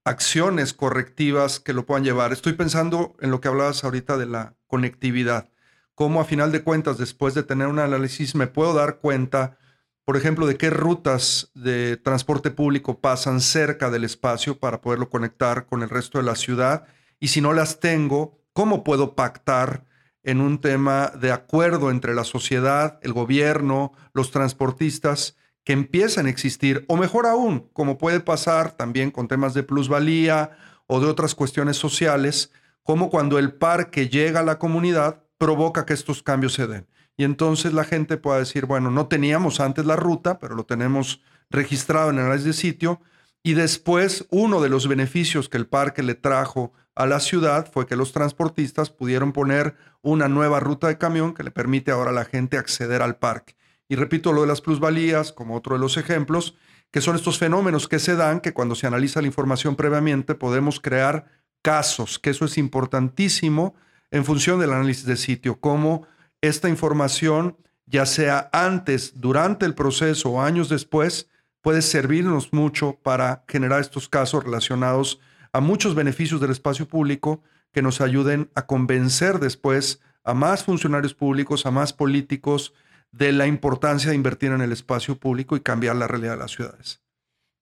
acciones 0.05 0.73
correctivas 0.73 1.59
que 1.59 1.73
lo 1.73 1.85
puedan 1.85 2.03
llevar. 2.05 2.31
Estoy 2.31 2.53
pensando 2.53 3.15
en 3.19 3.29
lo 3.29 3.41
que 3.41 3.49
hablabas 3.49 3.83
ahorita 3.83 4.17
de 4.17 4.25
la 4.25 4.55
conectividad, 4.67 5.49
cómo 5.99 6.21
a 6.21 6.23
final 6.23 6.53
de 6.53 6.63
cuentas, 6.63 6.97
después 6.97 7.33
de 7.33 7.43
tener 7.43 7.67
un 7.67 7.77
análisis, 7.77 8.33
me 8.33 8.47
puedo 8.47 8.73
dar 8.73 8.99
cuenta, 8.99 9.57
por 10.05 10.15
ejemplo, 10.15 10.47
de 10.47 10.55
qué 10.55 10.69
rutas 10.69 11.51
de 11.55 11.97
transporte 11.97 12.51
público 12.51 13.01
pasan 13.01 13.41
cerca 13.41 13.89
del 13.89 14.05
espacio 14.05 14.57
para 14.59 14.79
poderlo 14.79 15.09
conectar 15.09 15.65
con 15.65 15.83
el 15.83 15.89
resto 15.89 16.17
de 16.17 16.23
la 16.23 16.35
ciudad. 16.35 16.85
Y 17.19 17.27
si 17.27 17.41
no 17.41 17.51
las 17.51 17.81
tengo, 17.81 18.39
¿cómo 18.53 18.85
puedo 18.85 19.13
pactar 19.13 19.83
en 20.23 20.39
un 20.39 20.61
tema 20.61 21.11
de 21.19 21.33
acuerdo 21.33 21.91
entre 21.91 22.15
la 22.15 22.23
sociedad, 22.23 22.97
el 23.01 23.11
gobierno, 23.11 23.91
los 24.13 24.31
transportistas? 24.31 25.35
que 25.65 25.73
empiezan 25.73 26.25
a 26.25 26.29
existir, 26.29 26.85
o 26.87 26.95
mejor 26.95 27.27
aún, 27.27 27.69
como 27.73 27.97
puede 27.97 28.21
pasar 28.21 28.71
también 28.71 29.11
con 29.11 29.27
temas 29.27 29.53
de 29.53 29.63
plusvalía 29.63 30.51
o 30.87 31.01
de 31.01 31.07
otras 31.07 31.35
cuestiones 31.35 31.75
sociales, 31.75 32.51
como 32.81 33.09
cuando 33.11 33.37
el 33.37 33.53
parque 33.53 34.07
llega 34.07 34.39
a 34.39 34.43
la 34.43 34.57
comunidad, 34.57 35.25
provoca 35.39 35.87
que 35.87 35.93
estos 35.93 36.21
cambios 36.21 36.53
se 36.53 36.67
den. 36.67 36.85
Y 37.17 37.23
entonces 37.23 37.73
la 37.73 37.83
gente 37.83 38.17
pueda 38.17 38.37
decir, 38.37 38.67
bueno, 38.67 38.91
no 38.91 39.07
teníamos 39.07 39.59
antes 39.59 39.85
la 39.85 39.95
ruta, 39.95 40.37
pero 40.37 40.55
lo 40.55 40.65
tenemos 40.65 41.21
registrado 41.49 42.11
en 42.11 42.17
el 42.17 42.25
análisis 42.25 42.45
de 42.45 42.53
sitio, 42.53 43.01
y 43.41 43.53
después 43.53 44.27
uno 44.29 44.61
de 44.61 44.69
los 44.69 44.87
beneficios 44.87 45.49
que 45.49 45.57
el 45.57 45.65
parque 45.65 46.03
le 46.03 46.13
trajo 46.13 46.73
a 46.93 47.05
la 47.05 47.19
ciudad 47.19 47.71
fue 47.71 47.87
que 47.87 47.95
los 47.95 48.11
transportistas 48.11 48.89
pudieron 48.89 49.31
poner 49.31 49.75
una 50.01 50.27
nueva 50.27 50.59
ruta 50.59 50.87
de 50.87 50.97
camión 50.97 51.33
que 51.33 51.43
le 51.43 51.51
permite 51.51 51.91
ahora 51.91 52.11
a 52.11 52.13
la 52.13 52.25
gente 52.25 52.57
acceder 52.57 53.01
al 53.01 53.17
parque. 53.17 53.55
Y 53.87 53.95
repito 53.95 54.33
lo 54.33 54.41
de 54.41 54.47
las 54.47 54.61
plusvalías 54.61 55.31
como 55.31 55.55
otro 55.55 55.75
de 55.75 55.79
los 55.79 55.97
ejemplos, 55.97 56.55
que 56.91 57.01
son 57.01 57.15
estos 57.15 57.39
fenómenos 57.39 57.87
que 57.87 57.99
se 57.99 58.15
dan, 58.15 58.41
que 58.41 58.53
cuando 58.53 58.75
se 58.75 58.87
analiza 58.87 59.21
la 59.21 59.27
información 59.27 59.75
previamente 59.75 60.35
podemos 60.35 60.79
crear 60.79 61.25
casos, 61.61 62.19
que 62.19 62.31
eso 62.31 62.45
es 62.45 62.57
importantísimo 62.57 63.75
en 64.11 64.25
función 64.25 64.59
del 64.59 64.73
análisis 64.73 65.05
de 65.05 65.17
sitio, 65.17 65.59
cómo 65.59 66.07
esta 66.41 66.69
información, 66.69 67.57
ya 67.85 68.05
sea 68.05 68.49
antes, 68.53 69.19
durante 69.19 69.65
el 69.65 69.75
proceso 69.75 70.31
o 70.31 70.41
años 70.41 70.69
después, 70.69 71.29
puede 71.61 71.81
servirnos 71.81 72.53
mucho 72.53 72.97
para 73.03 73.43
generar 73.47 73.81
estos 73.81 74.07
casos 74.07 74.43
relacionados 74.43 75.19
a 75.51 75.59
muchos 75.59 75.95
beneficios 75.95 76.39
del 76.39 76.51
espacio 76.51 76.87
público 76.87 77.43
que 77.71 77.81
nos 77.81 78.01
ayuden 78.01 78.49
a 78.55 78.65
convencer 78.65 79.39
después 79.39 80.01
a 80.23 80.33
más 80.33 80.63
funcionarios 80.63 81.13
públicos, 81.13 81.65
a 81.65 81.71
más 81.71 81.93
políticos, 81.93 82.73
de 83.11 83.31
la 83.31 83.47
importancia 83.47 84.11
de 84.11 84.15
invertir 84.15 84.51
en 84.51 84.61
el 84.61 84.71
espacio 84.71 85.19
público 85.19 85.55
y 85.55 85.61
cambiar 85.61 85.95
la 85.95 86.07
realidad 86.07 86.33
de 86.33 86.39
las 86.39 86.51
ciudades. 86.51 87.01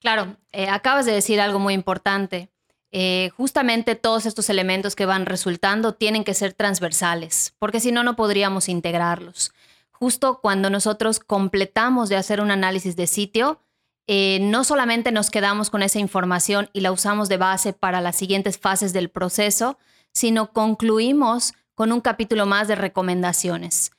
Claro, 0.00 0.36
eh, 0.52 0.68
acabas 0.68 1.06
de 1.06 1.12
decir 1.12 1.40
algo 1.40 1.58
muy 1.58 1.74
importante. 1.74 2.50
Eh, 2.90 3.30
justamente 3.36 3.96
todos 3.96 4.24
estos 4.24 4.48
elementos 4.48 4.96
que 4.96 5.06
van 5.06 5.26
resultando 5.26 5.94
tienen 5.94 6.24
que 6.24 6.34
ser 6.34 6.54
transversales, 6.54 7.54
porque 7.58 7.80
si 7.80 7.92
no, 7.92 8.02
no 8.02 8.16
podríamos 8.16 8.68
integrarlos. 8.68 9.52
Justo 9.90 10.40
cuando 10.40 10.70
nosotros 10.70 11.20
completamos 11.20 12.08
de 12.08 12.16
hacer 12.16 12.40
un 12.40 12.50
análisis 12.50 12.96
de 12.96 13.06
sitio, 13.06 13.60
eh, 14.06 14.38
no 14.40 14.64
solamente 14.64 15.12
nos 15.12 15.28
quedamos 15.28 15.68
con 15.68 15.82
esa 15.82 15.98
información 15.98 16.70
y 16.72 16.80
la 16.80 16.92
usamos 16.92 17.28
de 17.28 17.36
base 17.36 17.74
para 17.74 18.00
las 18.00 18.16
siguientes 18.16 18.56
fases 18.56 18.94
del 18.94 19.10
proceso, 19.10 19.78
sino 20.12 20.52
concluimos 20.52 21.52
con 21.74 21.92
un 21.92 22.00
capítulo 22.00 22.46
más 22.46 22.68
de 22.68 22.74
recomendaciones. 22.74 23.90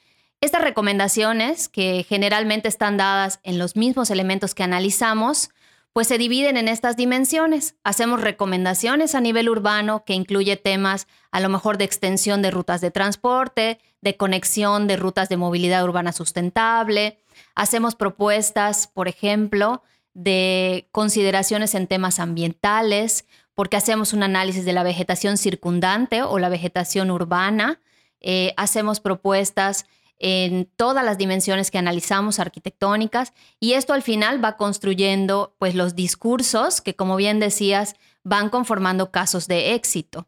Estas 0.42 0.62
recomendaciones, 0.62 1.68
que 1.68 2.06
generalmente 2.08 2.70
están 2.70 2.98
dadas 2.98 3.40
en 3.44 3.60
los 3.60 3.76
mismos 3.76 4.10
elementos 4.10 4.56
que 4.56 4.64
analizamos, 4.64 5.50
pues 5.94 6.08
se 6.08 6.18
dividen 6.18 6.58
en 6.58 6.68
estas 6.68 6.96
dimensiones. 6.96 7.76
Hacemos 7.84 8.22
recomendaciones 8.22 9.16
a 9.16 9.22
nivel 9.22 9.50
urbano 9.50 10.04
que 10.06 10.14
incluye 10.14 10.56
temas 10.56 11.08
a 11.32 11.40
lo 11.40 11.50
mejor 11.50 11.78
de 11.78 11.86
extensión 11.86 12.42
de 12.42 12.52
rutas 12.52 12.82
de 12.82 12.92
transporte, 12.92 13.80
de 14.02 14.16
conexión 14.16 14.88
de 14.88 14.98
rutas 14.98 15.30
de 15.30 15.38
movilidad 15.38 15.84
urbana 15.84 16.12
sustentable. 16.12 17.20
Hacemos 17.56 17.96
propuestas, 17.96 18.88
por 18.88 19.08
ejemplo, 19.08 19.84
de 20.14 20.88
consideraciones 20.92 21.76
en 21.76 21.88
temas 21.88 22.20
ambientales, 22.20 23.26
porque 23.54 23.78
hacemos 23.78 24.14
un 24.14 24.24
análisis 24.24 24.66
de 24.66 24.74
la 24.74 24.84
vegetación 24.84 25.38
circundante 25.38 26.24
o 26.24 26.40
la 26.40 26.50
vegetación 26.50 27.12
urbana. 27.12 27.82
Eh, 28.22 28.54
hacemos 28.58 29.00
propuestas 29.00 29.86
en 30.20 30.70
todas 30.76 31.04
las 31.04 31.18
dimensiones 31.18 31.72
que 31.72 31.78
analizamos 31.78 32.40
arquitectónicas 32.40 33.34
y 33.60 33.74
esto 33.74 33.94
al 33.94 34.04
final 34.04 34.44
va 34.44 34.58
construyendo 34.58 35.56
pues 35.58 35.76
los 35.76 35.96
discursos 35.96 36.82
que 36.82 36.96
como 36.96 37.16
bien 37.16 37.40
decías 37.40 37.96
van 38.24 38.50
conformando 38.50 39.12
casos 39.12 39.48
de 39.48 39.74
éxito. 39.74 40.28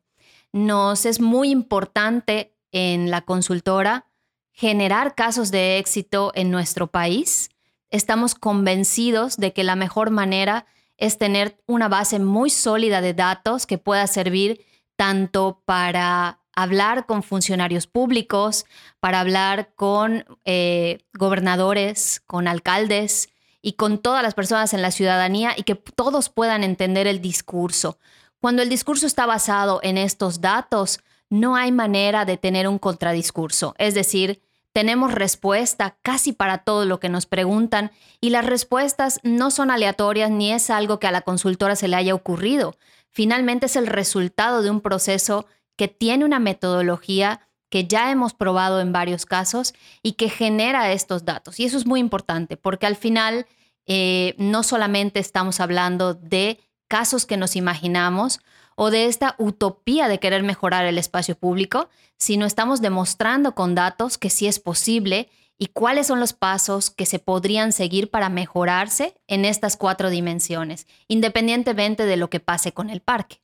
Nos 0.53 1.05
es 1.05 1.19
muy 1.19 1.51
importante 1.51 2.55
en 2.71 3.11
la 3.11 3.21
consultora 3.21 4.05
generar 4.53 5.15
casos 5.15 5.51
de 5.51 5.77
éxito 5.77 6.31
en 6.35 6.51
nuestro 6.51 6.87
país. 6.87 7.49
Estamos 7.89 8.35
convencidos 8.35 9.37
de 9.37 9.53
que 9.53 9.63
la 9.63 9.75
mejor 9.75 10.09
manera 10.09 10.65
es 10.97 11.17
tener 11.17 11.57
una 11.65 11.89
base 11.89 12.19
muy 12.19 12.49
sólida 12.49 13.01
de 13.01 13.13
datos 13.13 13.65
que 13.65 13.77
pueda 13.77 14.07
servir 14.07 14.63
tanto 14.95 15.63
para 15.65 16.40
hablar 16.55 17.05
con 17.05 17.23
funcionarios 17.23 17.87
públicos, 17.87 18.65
para 18.99 19.19
hablar 19.19 19.73
con 19.75 20.25
eh, 20.45 20.99
gobernadores, 21.13 22.21
con 22.27 22.47
alcaldes 22.47 23.29
y 23.61 23.73
con 23.73 23.99
todas 23.99 24.23
las 24.23 24.33
personas 24.33 24.73
en 24.73 24.81
la 24.81 24.91
ciudadanía 24.91 25.53
y 25.55 25.63
que 25.63 25.75
todos 25.75 26.29
puedan 26.29 26.63
entender 26.63 27.07
el 27.07 27.21
discurso. 27.21 27.97
Cuando 28.39 28.61
el 28.61 28.69
discurso 28.69 29.05
está 29.05 29.25
basado 29.25 29.79
en 29.83 29.97
estos 29.97 30.41
datos, 30.41 30.99
no 31.29 31.55
hay 31.55 31.71
manera 31.71 32.25
de 32.25 32.37
tener 32.37 32.67
un 32.67 32.79
contradiscurso. 32.79 33.75
Es 33.77 33.93
decir, 33.93 34.41
tenemos 34.73 35.13
respuesta 35.13 35.97
casi 36.01 36.33
para 36.33 36.59
todo 36.59 36.85
lo 36.85 36.99
que 36.99 37.09
nos 37.09 37.25
preguntan 37.25 37.91
y 38.19 38.29
las 38.29 38.45
respuestas 38.45 39.19
no 39.23 39.51
son 39.51 39.69
aleatorias 39.69 40.31
ni 40.31 40.51
es 40.51 40.69
algo 40.69 40.99
que 40.99 41.07
a 41.07 41.11
la 41.11 41.21
consultora 41.21 41.75
se 41.75 41.87
le 41.87 41.97
haya 41.97 42.15
ocurrido. 42.15 42.77
Finalmente 43.09 43.65
es 43.65 43.75
el 43.75 43.87
resultado 43.87 44.61
de 44.61 44.69
un 44.69 44.81
proceso 44.81 45.45
que 45.81 45.87
tiene 45.87 46.25
una 46.25 46.37
metodología 46.37 47.41
que 47.71 47.87
ya 47.87 48.11
hemos 48.11 48.35
probado 48.35 48.81
en 48.81 48.91
varios 48.91 49.25
casos 49.25 49.73
y 50.03 50.11
que 50.11 50.29
genera 50.29 50.91
estos 50.91 51.25
datos. 51.25 51.59
Y 51.59 51.65
eso 51.65 51.75
es 51.75 51.87
muy 51.87 51.99
importante 51.99 52.55
porque 52.55 52.85
al 52.85 52.95
final 52.95 53.47
eh, 53.87 54.35
no 54.37 54.61
solamente 54.61 55.19
estamos 55.19 55.59
hablando 55.59 56.13
de 56.13 56.59
casos 56.87 57.25
que 57.25 57.35
nos 57.35 57.55
imaginamos 57.55 58.41
o 58.75 58.91
de 58.91 59.07
esta 59.07 59.33
utopía 59.39 60.07
de 60.07 60.19
querer 60.19 60.43
mejorar 60.43 60.85
el 60.85 60.99
espacio 60.99 61.35
público, 61.35 61.89
sino 62.15 62.45
estamos 62.45 62.79
demostrando 62.79 63.55
con 63.55 63.73
datos 63.73 64.19
que 64.19 64.29
sí 64.29 64.45
es 64.45 64.59
posible 64.59 65.29
y 65.57 65.65
cuáles 65.65 66.05
son 66.05 66.19
los 66.19 66.33
pasos 66.33 66.91
que 66.91 67.07
se 67.07 67.17
podrían 67.17 67.71
seguir 67.71 68.11
para 68.11 68.29
mejorarse 68.29 69.15
en 69.25 69.45
estas 69.45 69.77
cuatro 69.77 70.11
dimensiones, 70.11 70.85
independientemente 71.07 72.05
de 72.05 72.17
lo 72.17 72.29
que 72.29 72.39
pase 72.39 72.71
con 72.71 72.91
el 72.91 73.01
parque. 73.01 73.41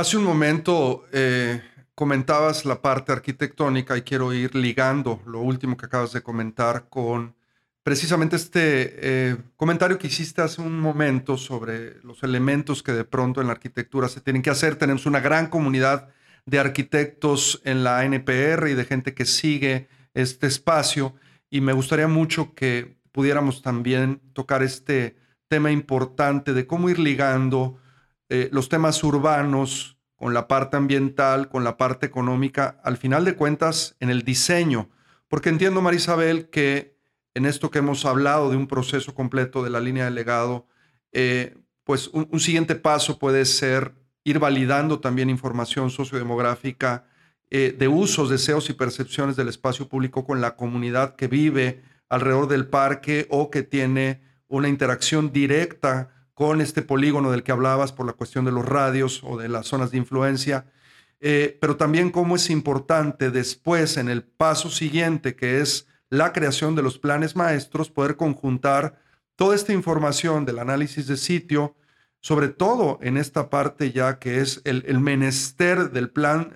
Hace 0.00 0.16
un 0.16 0.24
momento 0.24 1.04
eh, 1.12 1.60
comentabas 1.94 2.64
la 2.64 2.80
parte 2.80 3.12
arquitectónica 3.12 3.98
y 3.98 4.00
quiero 4.00 4.32
ir 4.32 4.54
ligando 4.54 5.20
lo 5.26 5.40
último 5.40 5.76
que 5.76 5.84
acabas 5.84 6.14
de 6.14 6.22
comentar 6.22 6.88
con 6.88 7.34
precisamente 7.82 8.36
este 8.36 8.94
eh, 8.96 9.36
comentario 9.56 9.98
que 9.98 10.06
hiciste 10.06 10.40
hace 10.40 10.62
un 10.62 10.80
momento 10.80 11.36
sobre 11.36 12.02
los 12.02 12.22
elementos 12.22 12.82
que 12.82 12.92
de 12.92 13.04
pronto 13.04 13.42
en 13.42 13.48
la 13.48 13.52
arquitectura 13.52 14.08
se 14.08 14.22
tienen 14.22 14.40
que 14.40 14.48
hacer. 14.48 14.76
Tenemos 14.76 15.04
una 15.04 15.20
gran 15.20 15.48
comunidad 15.48 16.08
de 16.46 16.58
arquitectos 16.58 17.60
en 17.64 17.84
la 17.84 18.02
NPR 18.02 18.70
y 18.70 18.74
de 18.74 18.86
gente 18.86 19.12
que 19.12 19.26
sigue 19.26 19.90
este 20.14 20.46
espacio 20.46 21.14
y 21.50 21.60
me 21.60 21.74
gustaría 21.74 22.08
mucho 22.08 22.54
que 22.54 22.96
pudiéramos 23.12 23.60
también 23.60 24.22
tocar 24.32 24.62
este 24.62 25.18
tema 25.48 25.70
importante 25.70 26.54
de 26.54 26.66
cómo 26.66 26.88
ir 26.88 26.98
ligando 26.98 27.78
eh, 28.30 28.48
los 28.52 28.68
temas 28.68 29.02
urbanos 29.02 29.98
con 30.14 30.34
la 30.34 30.46
parte 30.46 30.76
ambiental, 30.76 31.48
con 31.48 31.64
la 31.64 31.76
parte 31.76 32.06
económica, 32.06 32.80
al 32.84 32.96
final 32.96 33.24
de 33.24 33.34
cuentas 33.34 33.96
en 33.98 34.08
el 34.08 34.22
diseño. 34.22 34.88
Porque 35.26 35.48
entiendo, 35.48 35.82
Marisabel, 35.82 36.48
que 36.48 36.96
en 37.34 37.44
esto 37.44 37.72
que 37.72 37.80
hemos 37.80 38.04
hablado 38.04 38.48
de 38.48 38.56
un 38.56 38.68
proceso 38.68 39.14
completo 39.14 39.64
de 39.64 39.70
la 39.70 39.80
línea 39.80 40.04
de 40.04 40.12
legado, 40.12 40.68
eh, 41.10 41.56
pues 41.82 42.06
un, 42.08 42.38
siguiente 42.38 42.76
paso 42.76 43.18
puede 43.18 43.44
ser 43.44 43.94
ir 44.22 44.38
validando 44.38 45.00
también 45.00 45.28
información 45.28 45.90
sociodemográfica 45.90 47.06
eh, 47.50 47.74
de 47.76 47.88
usos, 47.88 48.30
deseos 48.30 48.70
y 48.70 48.74
percepciones 48.74 49.34
del 49.34 49.48
espacio 49.48 49.88
público 49.88 50.24
con 50.24 50.40
la 50.40 50.54
comunidad 50.54 51.16
que 51.16 51.26
vive 51.26 51.82
alrededor 52.08 52.46
del 52.46 52.68
parque 52.68 53.26
o 53.28 53.50
que 53.50 53.64
tiene 53.64 54.22
una 54.46 54.68
interacción 54.68 55.32
directa 55.32 56.19
con 56.40 56.62
este 56.62 56.80
polígono 56.80 57.30
del 57.30 57.42
que 57.42 57.52
hablabas 57.52 57.92
por 57.92 58.06
la 58.06 58.14
cuestión 58.14 58.46
de 58.46 58.50
los 58.50 58.64
radios 58.64 59.20
o 59.24 59.36
de 59.36 59.50
las 59.50 59.66
zonas 59.66 59.90
de 59.90 59.98
influencia, 59.98 60.64
eh, 61.20 61.58
pero 61.60 61.76
también 61.76 62.08
cómo 62.08 62.34
es 62.34 62.48
importante 62.48 63.30
después, 63.30 63.98
en 63.98 64.08
el 64.08 64.22
paso 64.22 64.70
siguiente, 64.70 65.36
que 65.36 65.60
es 65.60 65.86
la 66.08 66.32
creación 66.32 66.74
de 66.74 66.80
los 66.80 66.98
planes 66.98 67.36
maestros, 67.36 67.90
poder 67.90 68.16
conjuntar 68.16 68.98
toda 69.36 69.54
esta 69.54 69.74
información 69.74 70.46
del 70.46 70.60
análisis 70.60 71.06
de 71.08 71.18
sitio 71.18 71.76
sobre 72.20 72.48
todo 72.48 72.98
en 73.02 73.18
esta 73.18 73.50
parte 73.50 73.92
ya 73.92 74.18
que 74.18 74.40
es 74.40 74.62
el, 74.64 74.98
menester 74.98 75.90
del 75.90 76.08
plan 76.08 76.54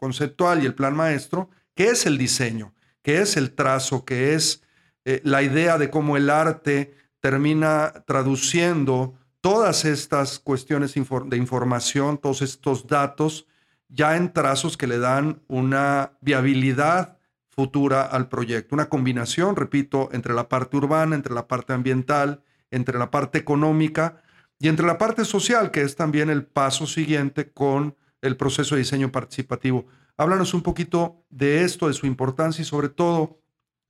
conceptual 0.00 0.64
y 0.64 0.66
el 0.66 0.74
plan 0.74 0.96
maestro, 0.96 1.48
que 1.76 1.90
es 1.90 2.06
el 2.06 2.18
diseño, 2.18 2.74
que 3.02 3.20
es 3.20 3.36
el 3.36 3.52
trazo, 3.52 4.04
que 4.04 4.34
es 4.34 4.64
eh, 5.04 5.20
la 5.22 5.42
idea 5.42 5.78
de 5.78 5.90
cómo 5.90 6.16
el 6.16 6.28
arte 6.28 6.99
termina 7.20 7.92
traduciendo 8.06 9.14
todas 9.40 9.84
estas 9.84 10.38
cuestiones 10.38 10.94
de 10.94 11.36
información, 11.36 12.18
todos 12.18 12.42
estos 12.42 12.86
datos, 12.86 13.46
ya 13.88 14.16
en 14.16 14.32
trazos 14.32 14.76
que 14.76 14.86
le 14.86 14.98
dan 14.98 15.42
una 15.48 16.12
viabilidad 16.20 17.18
futura 17.48 18.02
al 18.02 18.28
proyecto. 18.28 18.74
Una 18.74 18.88
combinación, 18.88 19.56
repito, 19.56 20.08
entre 20.12 20.34
la 20.34 20.48
parte 20.48 20.76
urbana, 20.76 21.16
entre 21.16 21.34
la 21.34 21.48
parte 21.48 21.72
ambiental, 21.72 22.42
entre 22.70 22.98
la 22.98 23.10
parte 23.10 23.38
económica 23.38 24.22
y 24.58 24.68
entre 24.68 24.86
la 24.86 24.98
parte 24.98 25.24
social, 25.24 25.70
que 25.70 25.82
es 25.82 25.96
también 25.96 26.30
el 26.30 26.44
paso 26.44 26.86
siguiente 26.86 27.50
con 27.50 27.96
el 28.22 28.36
proceso 28.36 28.74
de 28.74 28.82
diseño 28.82 29.10
participativo. 29.10 29.86
Háblanos 30.16 30.54
un 30.54 30.62
poquito 30.62 31.24
de 31.30 31.64
esto, 31.64 31.88
de 31.88 31.94
su 31.94 32.06
importancia 32.06 32.62
y 32.62 32.66
sobre 32.66 32.90
todo 32.90 33.40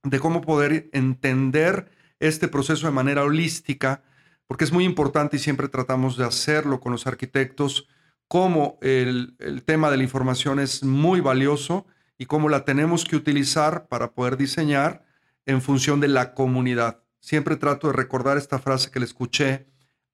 de 0.03 0.19
cómo 0.19 0.41
poder 0.41 0.89
entender 0.93 1.91
este 2.21 2.47
proceso 2.47 2.87
de 2.87 2.93
manera 2.93 3.23
holística, 3.23 4.03
porque 4.47 4.63
es 4.63 4.71
muy 4.71 4.85
importante 4.85 5.35
y 5.35 5.39
siempre 5.39 5.67
tratamos 5.67 6.17
de 6.17 6.25
hacerlo 6.25 6.79
con 6.79 6.91
los 6.91 7.07
arquitectos, 7.07 7.87
cómo 8.27 8.77
el, 8.81 9.35
el 9.39 9.63
tema 9.63 9.91
de 9.91 9.97
la 9.97 10.03
información 10.03 10.59
es 10.59 10.83
muy 10.83 11.19
valioso 11.19 11.85
y 12.17 12.27
cómo 12.27 12.47
la 12.47 12.63
tenemos 12.63 13.03
que 13.03 13.15
utilizar 13.15 13.87
para 13.87 14.13
poder 14.13 14.37
diseñar 14.37 15.03
en 15.45 15.61
función 15.61 15.99
de 15.99 16.07
la 16.07 16.33
comunidad. 16.33 17.01
Siempre 17.19 17.55
trato 17.55 17.87
de 17.87 17.93
recordar 17.93 18.37
esta 18.37 18.59
frase 18.59 18.91
que 18.91 18.99
le 18.99 19.05
escuché 19.05 19.67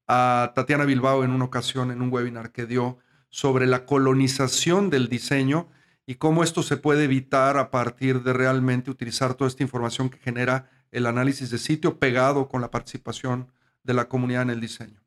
a 0.07 0.53
Tatiana 0.55 0.85
Bilbao 0.85 1.23
en 1.23 1.31
una 1.31 1.45
ocasión 1.45 1.91
en 1.91 2.01
un 2.01 2.11
webinar 2.11 2.51
que 2.51 2.65
dio 2.65 2.99
sobre 3.29 3.67
la 3.67 3.85
colonización 3.85 4.89
del 4.89 5.09
diseño 5.09 5.67
y 6.05 6.15
cómo 6.15 6.43
esto 6.43 6.63
se 6.63 6.77
puede 6.77 7.03
evitar 7.03 7.57
a 7.57 7.69
partir 7.69 8.23
de 8.23 8.31
realmente 8.31 8.89
utilizar 8.89 9.33
toda 9.33 9.49
esta 9.49 9.63
información 9.63 10.09
que 10.09 10.17
genera 10.17 10.69
el 10.91 11.05
análisis 11.05 11.49
de 11.49 11.57
sitio 11.57 11.99
pegado 11.99 12.47
con 12.47 12.61
la 12.61 12.71
participación 12.71 13.51
de 13.83 13.93
la 13.93 14.07
comunidad 14.07 14.43
en 14.43 14.49
el 14.51 14.61
diseño. 14.61 15.01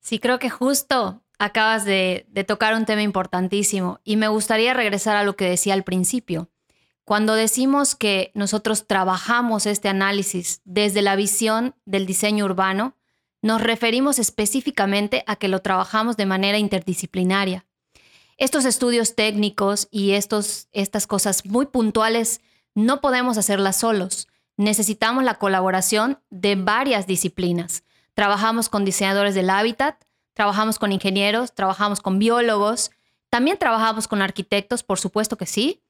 Sí, 0.00 0.18
creo 0.18 0.38
que 0.38 0.50
justo 0.50 1.22
acabas 1.38 1.84
de, 1.84 2.26
tocar 2.46 2.74
un 2.74 2.84
tema 2.84 3.02
importantísimo 3.02 4.00
y 4.04 4.16
me 4.16 4.28
gustaría 4.28 4.74
regresar 4.74 5.16
a 5.16 5.24
lo 5.24 5.36
que 5.36 5.48
decía 5.48 5.74
al 5.74 5.84
principio. 5.84 6.50
Cuando 7.04 7.34
decimos 7.34 7.94
que 7.94 8.30
nosotros 8.34 8.86
trabajamos 8.86 9.66
este 9.66 9.88
análisis 9.88 10.60
desde 10.64 11.02
la 11.02 11.16
visión 11.16 11.74
del 11.84 12.06
diseño 12.06 12.44
urbano, 12.44 12.96
nos 13.42 13.60
referimos 13.60 14.18
específicamente 14.18 15.22
a 15.26 15.36
que 15.36 15.48
lo 15.48 15.60
trabajamos 15.60 16.16
de 16.16 16.24
manera 16.24 16.58
interdisciplinaria. 16.58 17.66
Estos 18.38 18.64
estudios 18.64 19.14
técnicos 19.14 19.86
y 19.90 20.12
estos, 20.12 20.68
estas 20.72 21.06
cosas 21.06 21.44
muy 21.44 21.66
puntuales 21.66 22.40
no 22.74 23.00
podemos 23.00 23.38
hacerlas 23.38 23.76
solos. 23.76 24.28
Necesitamos 24.56 25.24
la 25.24 25.34
colaboración 25.34 26.20
de 26.30 26.56
varias 26.56 27.06
disciplinas. 27.06 27.82
Trabajamos 28.14 28.68
con 28.68 28.84
diseñadores 28.84 29.34
del 29.34 29.50
hábitat, 29.50 30.04
trabajamos 30.32 30.78
con 30.78 30.92
ingenieros, 30.92 31.54
trabajamos 31.54 32.00
con 32.00 32.18
biólogos, 32.18 32.92
también 33.30 33.58
trabajamos 33.58 34.06
con 34.06 34.22
arquitectos, 34.22 34.84
por 34.84 34.98
supuesto 35.00 35.36
que 35.36 35.46
sí. 35.46 35.82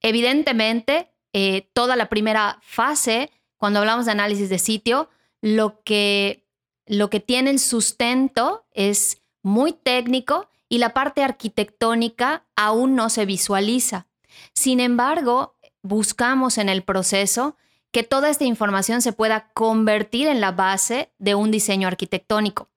Evidentemente, 0.00 1.12
eh, 1.32 1.68
toda 1.72 1.94
la 1.94 2.08
primera 2.08 2.58
fase, 2.62 3.30
cuando 3.56 3.78
hablamos 3.78 4.06
de 4.06 4.12
análisis 4.12 4.48
de 4.48 4.58
sitio, 4.58 5.08
lo 5.40 5.80
que, 5.84 6.48
lo 6.86 7.10
que 7.10 7.20
tiene 7.20 7.50
el 7.50 7.60
sustento 7.60 8.66
es 8.72 9.22
muy 9.42 9.72
técnico 9.72 10.48
y 10.68 10.78
la 10.78 10.94
parte 10.94 11.22
arquitectónica 11.22 12.44
aún 12.56 12.94
no 12.94 13.10
se 13.10 13.24
visualiza. 13.24 14.06
Sin 14.54 14.80
embargo, 14.80 15.56
buscamos 15.82 16.58
en 16.58 16.68
el 16.68 16.82
proceso 16.82 17.56
que 17.92 18.02
toda 18.02 18.30
esta 18.30 18.44
información 18.44 19.02
se 19.02 19.12
pueda 19.12 19.48
convertir 19.52 20.28
en 20.28 20.40
la 20.40 20.52
base 20.52 21.10
de 21.18 21.34
un 21.34 21.50
diseño 21.50 21.88
arquitectónico. 21.88 22.68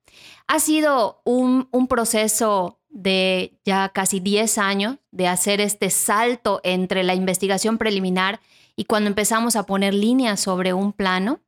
Ha 0.46 0.60
sido 0.60 1.20
un, 1.24 1.68
proceso 1.88 2.78
de 2.88 3.58
ya 3.64 3.88
casi 3.88 4.20
10 4.20 4.58
años 4.58 4.96
de 5.10 5.28
hacer 5.28 5.60
este 5.60 5.90
salto 5.90 6.60
entre 6.64 7.02
la 7.02 7.14
investigación 7.14 7.78
preliminar 7.78 8.40
y 8.76 8.84
cuando 8.84 9.08
empezamos 9.08 9.56
a 9.56 9.64
poner 9.64 9.94
líneas 9.94 10.40
sobre 10.40 10.72
un 10.72 10.92
plano. 10.92 11.40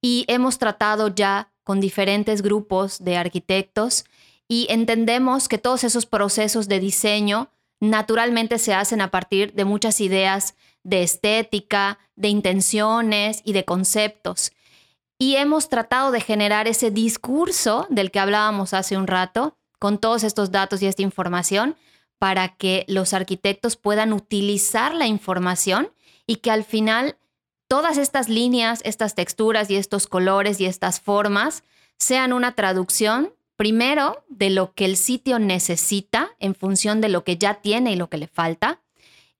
Y 0.00 0.24
hemos 0.28 0.58
tratado 0.58 1.14
ya 1.14 1.52
con 1.62 1.80
diferentes 1.80 2.42
grupos 2.42 3.04
de 3.04 3.16
arquitectos 3.16 4.04
y 4.48 4.66
entendemos 4.68 5.48
que 5.48 5.58
todos 5.58 5.84
esos 5.84 6.06
procesos 6.06 6.66
de 6.66 6.80
diseño 6.80 7.50
naturalmente 7.78 8.58
se 8.58 8.74
hacen 8.74 9.00
a 9.00 9.10
partir 9.10 9.54
de 9.54 9.64
muchas 9.64 10.00
ideas 10.00 10.54
de 10.84 11.02
estética, 11.02 11.98
de 12.16 12.28
intenciones 12.28 13.42
y 13.44 13.52
de 13.52 13.64
conceptos 13.64 14.52
y 15.22 15.36
hemos 15.36 15.68
tratado 15.68 16.10
de 16.10 16.20
generar 16.20 16.66
ese 16.66 16.90
discurso 16.90 17.86
del 17.90 18.10
que 18.10 18.18
hablábamos 18.18 18.74
hace 18.74 18.96
un 18.96 19.06
rato, 19.06 19.56
con 19.78 19.98
todos 19.98 20.24
estos 20.24 20.50
datos 20.50 20.82
y 20.82 20.88
esta 20.88 21.02
información, 21.02 21.76
para 22.18 22.56
que 22.56 22.84
los 22.88 23.14
arquitectos 23.14 23.76
puedan 23.76 24.12
utilizar 24.12 24.96
la 24.96 25.06
información 25.06 25.92
y 26.26 26.36
que 26.36 26.50
al 26.50 26.64
final 26.64 27.18
todas 27.68 27.98
estas 27.98 28.28
líneas, 28.28 28.80
estas 28.82 29.14
texturas 29.14 29.70
y 29.70 29.76
estos 29.76 30.08
colores 30.08 30.60
y 30.60 30.66
estas 30.66 31.00
formas 31.00 31.62
sean 32.00 32.32
una 32.32 32.56
traducción, 32.56 33.32
primero, 33.54 34.24
de 34.28 34.50
lo 34.50 34.74
que 34.74 34.86
el 34.86 34.96
sitio 34.96 35.38
necesita 35.38 36.30
en 36.40 36.56
función 36.56 37.00
de 37.00 37.10
lo 37.10 37.22
que 37.22 37.36
ya 37.38 37.60
tiene 37.60 37.92
y 37.92 37.96
lo 37.96 38.10
que 38.10 38.18
le 38.18 38.26
falta. 38.26 38.80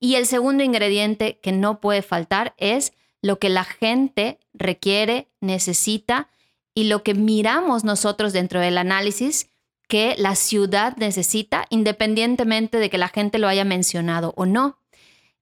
Y 0.05 0.17
el 0.17 0.27
segundo 0.27 0.65
ingrediente 0.65 1.38
que 1.45 1.53
no 1.53 1.81
puede 1.81 2.03
faltar 2.03 2.55
es 2.57 2.93
lo 3.21 3.38
que 3.38 3.49
la 3.49 3.62
gente 3.62 4.41
requiere, 4.53 5.29
necesita 5.41 6.29
y 6.75 6.85
lo 6.85 7.05
que 7.05 7.15
miramos 7.15 7.85
nosotros 7.85 8.33
dentro 8.33 8.59
del 8.59 8.79
análisis 8.79 9.49
que 9.87 10.17
la 10.19 10.35
ciudad 10.35 10.97
necesita, 10.97 11.67
independientemente 11.71 12.79
de 12.79 12.91
que 12.91 12.99
la 12.99 13.07
gente 13.07 13.38
lo 13.38 13.47
haya 13.47 13.65
mencionado 13.65 14.35
o 14.37 14.45
no. 14.45 14.77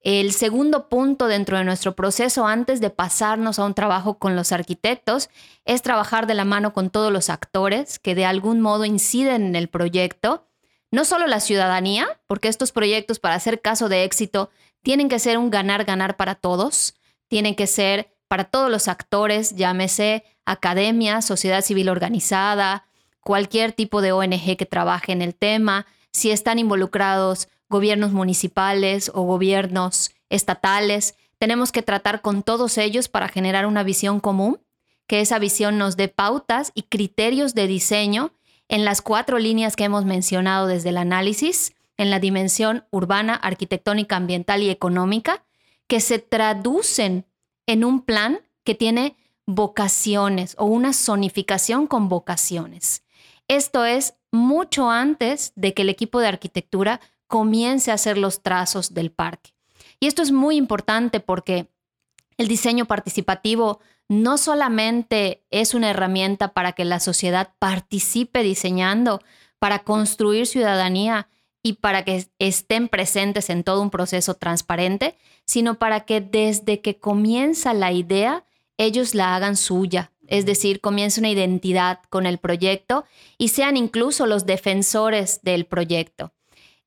El 0.02 0.30
segundo 0.34 0.90
punto 0.90 1.26
dentro 1.26 1.56
de 1.56 1.64
nuestro 1.64 1.96
proceso, 1.96 2.46
antes 2.46 2.82
de 2.82 2.90
pasarnos 2.90 3.58
a 3.58 3.64
un 3.64 3.72
trabajo 3.72 4.18
con 4.18 4.36
los 4.36 4.52
arquitectos, 4.52 5.30
es 5.64 5.80
trabajar 5.80 6.26
de 6.26 6.34
la 6.34 6.44
mano 6.44 6.74
con 6.74 6.90
todos 6.90 7.10
los 7.10 7.30
actores 7.30 7.98
que 7.98 8.14
de 8.14 8.26
algún 8.26 8.60
modo 8.60 8.84
inciden 8.84 9.46
en 9.46 9.56
el 9.56 9.68
proyecto. 9.68 10.49
No 10.90 11.04
solo 11.04 11.26
la 11.26 11.40
ciudadanía, 11.40 12.20
porque 12.26 12.48
estos 12.48 12.72
proyectos 12.72 13.20
para 13.20 13.36
hacer 13.36 13.60
caso 13.60 13.88
de 13.88 14.04
éxito 14.04 14.50
tienen 14.82 15.08
que 15.08 15.18
ser 15.18 15.38
un 15.38 15.50
ganar-ganar 15.50 16.16
para 16.16 16.34
todos, 16.34 16.94
tienen 17.28 17.54
que 17.54 17.66
ser 17.66 18.12
para 18.26 18.44
todos 18.44 18.70
los 18.70 18.88
actores, 18.88 19.54
llámese 19.54 20.24
academia, 20.44 21.22
sociedad 21.22 21.62
civil 21.62 21.88
organizada, 21.88 22.86
cualquier 23.20 23.72
tipo 23.72 24.02
de 24.02 24.12
ONG 24.12 24.56
que 24.56 24.66
trabaje 24.66 25.12
en 25.12 25.22
el 25.22 25.34
tema, 25.34 25.86
si 26.12 26.30
están 26.30 26.58
involucrados 26.58 27.48
gobiernos 27.68 28.12
municipales 28.12 29.10
o 29.14 29.22
gobiernos 29.22 30.10
estatales, 30.28 31.14
tenemos 31.38 31.70
que 31.72 31.82
tratar 31.82 32.20
con 32.20 32.42
todos 32.42 32.78
ellos 32.78 33.08
para 33.08 33.28
generar 33.28 33.66
una 33.66 33.82
visión 33.82 34.20
común, 34.20 34.60
que 35.06 35.20
esa 35.20 35.38
visión 35.38 35.78
nos 35.78 35.96
dé 35.96 36.08
pautas 36.08 36.72
y 36.74 36.82
criterios 36.82 37.54
de 37.54 37.66
diseño 37.66 38.32
en 38.70 38.84
las 38.84 39.02
cuatro 39.02 39.38
líneas 39.40 39.74
que 39.74 39.84
hemos 39.84 40.04
mencionado 40.04 40.68
desde 40.68 40.90
el 40.90 40.96
análisis, 40.96 41.74
en 41.96 42.08
la 42.08 42.20
dimensión 42.20 42.84
urbana, 42.90 43.34
arquitectónica, 43.34 44.16
ambiental 44.16 44.62
y 44.62 44.70
económica, 44.70 45.44
que 45.88 46.00
se 46.00 46.20
traducen 46.20 47.26
en 47.66 47.84
un 47.84 48.00
plan 48.00 48.40
que 48.62 48.76
tiene 48.76 49.16
vocaciones 49.44 50.54
o 50.56 50.66
una 50.66 50.92
zonificación 50.92 51.88
con 51.88 52.08
vocaciones. 52.08 53.02
Esto 53.48 53.84
es 53.84 54.14
mucho 54.30 54.88
antes 54.88 55.52
de 55.56 55.74
que 55.74 55.82
el 55.82 55.88
equipo 55.88 56.20
de 56.20 56.28
arquitectura 56.28 57.00
comience 57.26 57.90
a 57.90 57.94
hacer 57.94 58.16
los 58.18 58.40
trazos 58.40 58.94
del 58.94 59.10
parque. 59.10 59.52
Y 59.98 60.06
esto 60.06 60.22
es 60.22 60.30
muy 60.30 60.56
importante 60.56 61.18
porque 61.18 61.66
el 62.36 62.46
diseño 62.46 62.84
participativo 62.84 63.80
no 64.10 64.38
solamente 64.38 65.44
es 65.50 65.72
una 65.72 65.88
herramienta 65.88 66.48
para 66.48 66.72
que 66.72 66.84
la 66.84 66.98
sociedad 66.98 67.52
participe 67.60 68.42
diseñando, 68.42 69.22
para 69.60 69.84
construir 69.84 70.46
ciudadanía, 70.46 71.28
y 71.62 71.74
para 71.74 72.04
que 72.04 72.26
estén 72.38 72.88
presentes 72.88 73.50
en 73.50 73.64
todo 73.64 73.82
un 73.82 73.90
proceso 73.90 74.34
transparente, 74.34 75.16
sino 75.44 75.78
para 75.78 76.00
que 76.00 76.20
desde 76.20 76.80
que 76.80 76.98
comienza 76.98 77.74
la 77.74 77.92
idea, 77.92 78.44
ellos 78.78 79.14
la 79.14 79.36
hagan 79.36 79.56
suya, 79.56 80.12
es 80.26 80.46
decir, 80.46 80.80
comience 80.80 81.20
una 81.20 81.30
identidad 81.30 82.00
con 82.08 82.24
el 82.24 82.38
proyecto 82.38 83.04
y 83.36 83.48
sean 83.48 83.76
incluso 83.76 84.26
los 84.26 84.46
defensores 84.46 85.40
del 85.42 85.66
proyecto. 85.66 86.32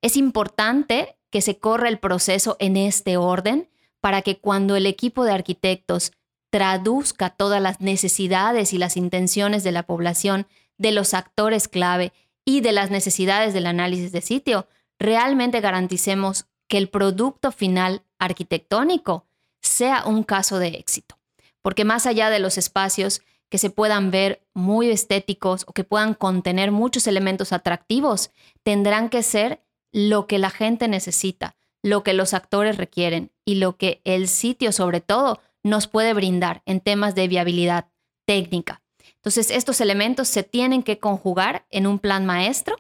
Es 0.01 0.17
importante 0.17 1.15
que 1.29 1.41
se 1.41 1.59
corra 1.59 1.89
el 1.89 1.99
proceso 1.99 2.57
en 2.59 2.77
este 2.77 3.17
orden 3.17 3.69
para 4.01 4.21
que 4.21 4.39
cuando 4.39 4.75
el 4.75 4.86
equipo 4.86 5.23
de 5.23 5.33
arquitectos 5.33 6.12
traduzca 6.53 7.31
todas 7.31 7.59
las 7.59 7.81
necesidades 7.81 8.73
y 8.73 8.77
las 8.77 8.95
intenciones 8.95 9.63
de 9.63 9.71
la 9.71 9.87
población 9.87 10.45
de 10.77 10.91
los 10.91 11.15
actores 11.15 11.67
clave 11.67 12.13
y 12.45 12.61
de 12.61 12.71
las 12.71 12.91
necesidades 12.91 13.55
del 13.55 13.65
análisis 13.65 14.11
de 14.11 14.21
sitio, 14.21 14.67
realmente 14.99 15.61
garanticemos 15.61 16.45
que 16.67 16.77
el 16.77 16.89
producto 16.89 17.51
final 17.51 18.03
arquitectónico 18.19 19.25
sea 19.61 20.03
un 20.05 20.21
caso 20.21 20.59
de 20.59 20.67
éxito. 20.67 21.17
Porque 21.63 21.85
más 21.85 22.05
allá 22.05 22.29
de 22.29 22.37
los 22.37 22.59
espacios 22.59 23.23
que 23.49 23.57
se 23.57 23.71
puedan 23.71 24.11
ver 24.11 24.45
muy 24.53 24.91
estéticos 24.91 25.63
o 25.65 25.73
que 25.73 25.83
puedan 25.83 26.13
contener 26.13 26.71
muchos 26.71 27.07
elementos 27.07 27.51
atractivos, 27.51 28.29
tendrán 28.61 29.09
que 29.09 29.23
ser 29.23 29.63
lo 29.91 30.27
que 30.27 30.37
la 30.37 30.51
gente 30.51 30.87
necesita, 30.87 31.55
lo 31.81 32.03
que 32.03 32.13
los 32.13 32.35
actores 32.35 32.77
requieren 32.77 33.31
y 33.43 33.55
lo 33.55 33.75
que 33.75 34.01
el 34.03 34.27
sitio 34.27 34.71
sobre 34.71 35.01
todo 35.01 35.41
nos 35.63 35.88
puede 35.88 36.13
brindar 36.13 36.62
en 36.65 36.82
temas 36.82 37.15
de 37.15 37.28
viabilidad 37.28 37.88
técnica. 38.26 38.82
Entonces, 39.15 39.52
estos 39.52 39.82
elementos 39.82 40.28
se 40.28 40.43
tienen 40.43 40.84
que 40.84 40.99
conjugar 40.99 41.65
en 41.69 41.88
un 41.88 41.99
plan 41.99 42.26
maestro 42.26 42.76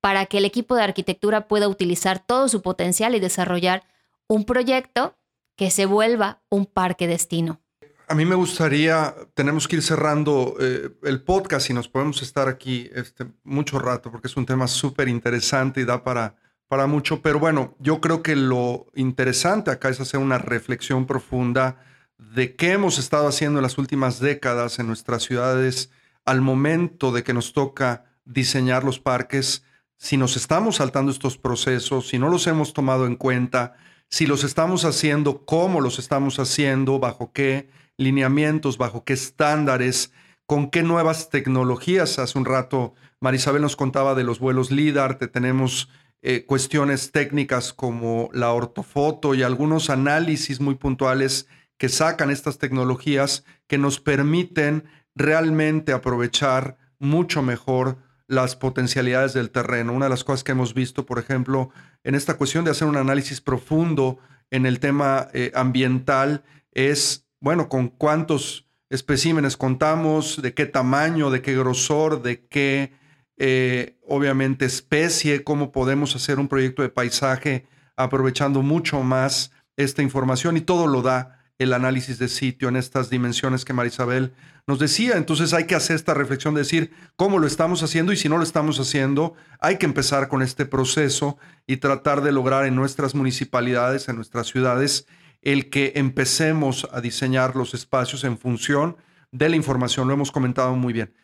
para 0.00 0.26
que 0.26 0.38
el 0.38 0.44
equipo 0.44 0.74
de 0.74 0.82
arquitectura 0.82 1.48
pueda 1.48 1.68
utilizar 1.68 2.18
todo 2.18 2.48
su 2.48 2.62
potencial 2.62 3.14
y 3.14 3.20
desarrollar 3.20 3.84
un 4.26 4.44
proyecto 4.44 5.16
que 5.56 5.70
se 5.70 5.86
vuelva 5.86 6.42
un 6.50 6.66
parque 6.66 7.06
destino. 7.06 7.60
A 8.06 8.14
mí 8.14 8.26
me 8.26 8.34
gustaría, 8.34 9.14
tenemos 9.34 9.66
que 9.66 9.76
ir 9.76 9.82
cerrando 9.82 10.56
eh, 10.60 10.90
el 11.04 11.22
podcast 11.22 11.70
y 11.70 11.72
nos 11.72 11.88
podemos 11.88 12.20
estar 12.20 12.48
aquí 12.48 12.90
este, 12.92 13.26
mucho 13.44 13.78
rato 13.78 14.10
porque 14.10 14.26
es 14.26 14.36
un 14.36 14.44
tema 14.44 14.66
súper 14.66 15.08
interesante 15.08 15.80
y 15.80 15.84
da 15.84 16.04
para, 16.04 16.36
para 16.68 16.86
mucho, 16.86 17.22
pero 17.22 17.38
bueno, 17.38 17.76
yo 17.78 18.00
creo 18.02 18.22
que 18.22 18.36
lo 18.36 18.86
interesante 18.94 19.70
acá 19.70 19.88
es 19.88 20.00
hacer 20.00 20.20
una 20.20 20.36
reflexión 20.36 21.06
profunda 21.06 21.78
de 22.18 22.56
qué 22.56 22.72
hemos 22.72 22.98
estado 22.98 23.26
haciendo 23.28 23.58
en 23.58 23.62
las 23.62 23.78
últimas 23.78 24.20
décadas 24.20 24.78
en 24.78 24.86
nuestras 24.86 25.22
ciudades 25.22 25.90
al 26.24 26.40
momento 26.40 27.12
de 27.12 27.22
que 27.22 27.34
nos 27.34 27.52
toca 27.52 28.04
diseñar 28.24 28.84
los 28.84 28.98
parques, 28.98 29.64
si 29.96 30.16
nos 30.16 30.36
estamos 30.36 30.76
saltando 30.76 31.12
estos 31.12 31.38
procesos, 31.38 32.08
si 32.08 32.18
no 32.18 32.28
los 32.28 32.46
hemos 32.46 32.72
tomado 32.72 33.06
en 33.06 33.16
cuenta, 33.16 33.74
si 34.08 34.26
los 34.26 34.44
estamos 34.44 34.84
haciendo, 34.84 35.44
cómo 35.44 35.80
los 35.80 35.98
estamos 35.98 36.38
haciendo, 36.38 36.98
bajo 36.98 37.32
qué 37.32 37.68
lineamientos, 37.96 38.78
bajo 38.78 39.04
qué 39.04 39.12
estándares, 39.12 40.12
con 40.46 40.70
qué 40.70 40.82
nuevas 40.82 41.30
tecnologías. 41.30 42.18
Hace 42.18 42.38
un 42.38 42.44
rato 42.44 42.94
Marisabel 43.20 43.62
nos 43.62 43.76
contaba 43.76 44.14
de 44.14 44.24
los 44.24 44.38
vuelos 44.38 44.70
LIDAR, 44.70 45.18
tenemos 45.18 45.88
eh, 46.22 46.44
cuestiones 46.46 47.12
técnicas 47.12 47.72
como 47.72 48.30
la 48.32 48.52
ortofoto 48.52 49.34
y 49.34 49.42
algunos 49.42 49.90
análisis 49.90 50.60
muy 50.60 50.74
puntuales 50.74 51.46
que 51.78 51.88
sacan 51.88 52.30
estas 52.30 52.58
tecnologías 52.58 53.44
que 53.66 53.78
nos 53.78 54.00
permiten 54.00 54.84
realmente 55.14 55.92
aprovechar 55.92 56.78
mucho 56.98 57.42
mejor 57.42 57.98
las 58.26 58.56
potencialidades 58.56 59.34
del 59.34 59.50
terreno. 59.50 59.92
Una 59.92 60.06
de 60.06 60.10
las 60.10 60.24
cosas 60.24 60.44
que 60.44 60.52
hemos 60.52 60.74
visto, 60.74 61.06
por 61.06 61.18
ejemplo, 61.18 61.70
en 62.02 62.14
esta 62.14 62.36
cuestión 62.36 62.64
de 62.64 62.70
hacer 62.70 62.88
un 62.88 62.96
análisis 62.96 63.40
profundo 63.40 64.18
en 64.50 64.66
el 64.66 64.80
tema 64.80 65.28
eh, 65.32 65.52
ambiental 65.54 66.44
es, 66.72 67.26
bueno, 67.40 67.68
con 67.68 67.88
cuántos 67.88 68.68
especímenes 68.88 69.56
contamos, 69.56 70.40
de 70.40 70.54
qué 70.54 70.66
tamaño, 70.66 71.30
de 71.30 71.42
qué 71.42 71.56
grosor, 71.56 72.22
de 72.22 72.46
qué, 72.46 72.92
eh, 73.36 73.98
obviamente, 74.06 74.64
especie, 74.64 75.44
cómo 75.44 75.72
podemos 75.72 76.14
hacer 76.16 76.38
un 76.38 76.48
proyecto 76.48 76.82
de 76.82 76.88
paisaje 76.88 77.66
aprovechando 77.96 78.62
mucho 78.62 79.02
más 79.02 79.52
esta 79.76 80.02
información 80.02 80.56
y 80.56 80.60
todo 80.60 80.86
lo 80.86 81.02
da 81.02 81.43
el 81.58 81.72
análisis 81.72 82.18
de 82.18 82.28
sitio 82.28 82.68
en 82.68 82.76
estas 82.76 83.10
dimensiones 83.10 83.64
que 83.64 83.72
Marisabel 83.72 84.32
nos 84.66 84.78
decía. 84.78 85.16
Entonces 85.16 85.52
hay 85.52 85.66
que 85.66 85.74
hacer 85.74 85.96
esta 85.96 86.14
reflexión 86.14 86.54
de 86.54 86.62
decir 86.62 86.90
cómo 87.16 87.38
lo 87.38 87.46
estamos 87.46 87.82
haciendo 87.82 88.12
y 88.12 88.16
si 88.16 88.28
no 88.28 88.38
lo 88.38 88.42
estamos 88.42 88.78
haciendo, 88.80 89.34
hay 89.60 89.78
que 89.78 89.86
empezar 89.86 90.28
con 90.28 90.42
este 90.42 90.66
proceso 90.66 91.38
y 91.66 91.76
tratar 91.76 92.22
de 92.22 92.32
lograr 92.32 92.66
en 92.66 92.74
nuestras 92.74 93.14
municipalidades, 93.14 94.08
en 94.08 94.16
nuestras 94.16 94.48
ciudades, 94.48 95.06
el 95.42 95.70
que 95.70 95.92
empecemos 95.96 96.88
a 96.90 97.00
diseñar 97.00 97.54
los 97.54 97.74
espacios 97.74 98.24
en 98.24 98.38
función 98.38 98.96
de 99.30 99.48
la 99.48 99.56
información. 99.56 100.08
Lo 100.08 100.14
hemos 100.14 100.32
comentado 100.32 100.74
muy 100.74 100.92
bien. 100.92 101.14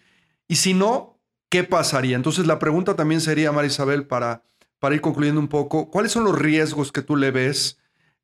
Y 0.46 0.56
si 0.56 0.74
no, 0.74 1.18
¿qué 1.48 1.64
pasaría? 1.64 2.16
Entonces 2.16 2.46
la 2.46 2.58
pregunta 2.58 2.94
también 2.94 3.20
sería, 3.20 3.50
Marisabel, 3.50 4.06
para, 4.06 4.44
para 4.78 4.94
ir 4.94 5.00
concluyendo 5.00 5.40
un 5.40 5.48
poco, 5.48 5.90
¿cuáles 5.90 6.12
son 6.12 6.24
los 6.24 6.38
riesgos 6.38 6.92
que 6.92 7.02
tú 7.02 7.16
le 7.16 7.30
ves 7.30 7.78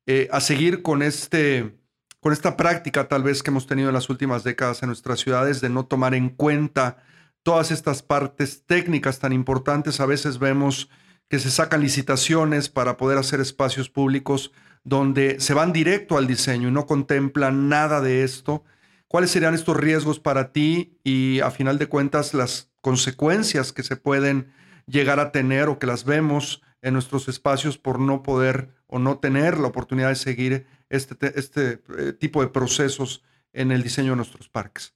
eh, 0.05 0.29
a 0.31 0.39
seguir 0.39 0.83
con 0.83 1.01
este 1.01 1.77
con 2.19 2.33
esta 2.33 2.57
práctica 2.57 3.07
tal 3.07 3.23
vez 3.23 3.43
que 3.43 3.51
hemos 3.51 3.67
tenido 3.67 3.89
en 3.89 3.95
las 3.95 4.09
últimas 4.09 4.43
décadas 4.43 4.81
en 4.81 4.87
nuestras 4.87 5.19
ciudades 5.19 5.61
de 5.61 5.69
no 5.69 5.85
tomar 5.85 6.13
en 6.13 6.29
cuenta 6.29 6.97
todas 7.43 7.71
estas 7.71 8.01
partes 8.01 8.65
técnicas 8.65 9.19
tan 9.19 9.33
importantes. 9.33 9.99
A 9.99 10.05
veces 10.05 10.39
vemos 10.39 10.89
que 11.29 11.39
se 11.39 11.51
sacan 11.51 11.81
licitaciones 11.81 12.69
para 12.69 12.97
poder 12.97 13.17
hacer 13.17 13.39
espacios 13.39 13.89
públicos 13.89 14.51
donde 14.83 15.39
se 15.39 15.53
van 15.53 15.73
directo 15.73 16.17
al 16.17 16.27
diseño 16.27 16.69
y 16.69 16.71
no 16.71 16.85
contemplan 16.85 17.69
nada 17.69 18.01
de 18.01 18.23
esto. 18.23 18.63
¿Cuáles 19.07 19.31
serían 19.31 19.53
estos 19.53 19.77
riesgos 19.77 20.19
para 20.19 20.51
ti 20.51 20.97
y 21.03 21.39
a 21.41 21.51
final 21.51 21.77
de 21.77 21.87
cuentas 21.87 22.33
las 22.33 22.69
consecuencias 22.81 23.73
que 23.73 23.83
se 23.83 23.95
pueden 23.95 24.51
llegar 24.85 25.19
a 25.19 25.31
tener 25.31 25.67
o 25.69 25.79
que 25.79 25.87
las 25.87 26.05
vemos 26.05 26.61
en 26.81 26.93
nuestros 26.93 27.27
espacios 27.27 27.77
por 27.77 27.99
no 27.99 28.23
poder 28.23 28.69
o 28.87 28.99
no 28.99 29.19
tener 29.19 29.57
la 29.57 29.67
oportunidad 29.67 30.09
de 30.09 30.15
seguir 30.15 30.67
este, 30.89 31.39
este 31.39 31.81
eh, 31.97 32.13
tipo 32.13 32.41
de 32.41 32.47
procesos 32.47 33.23
en 33.53 33.71
el 33.71 33.83
diseño 33.83 34.11
de 34.11 34.17
nuestros 34.17 34.49
parques? 34.49 34.93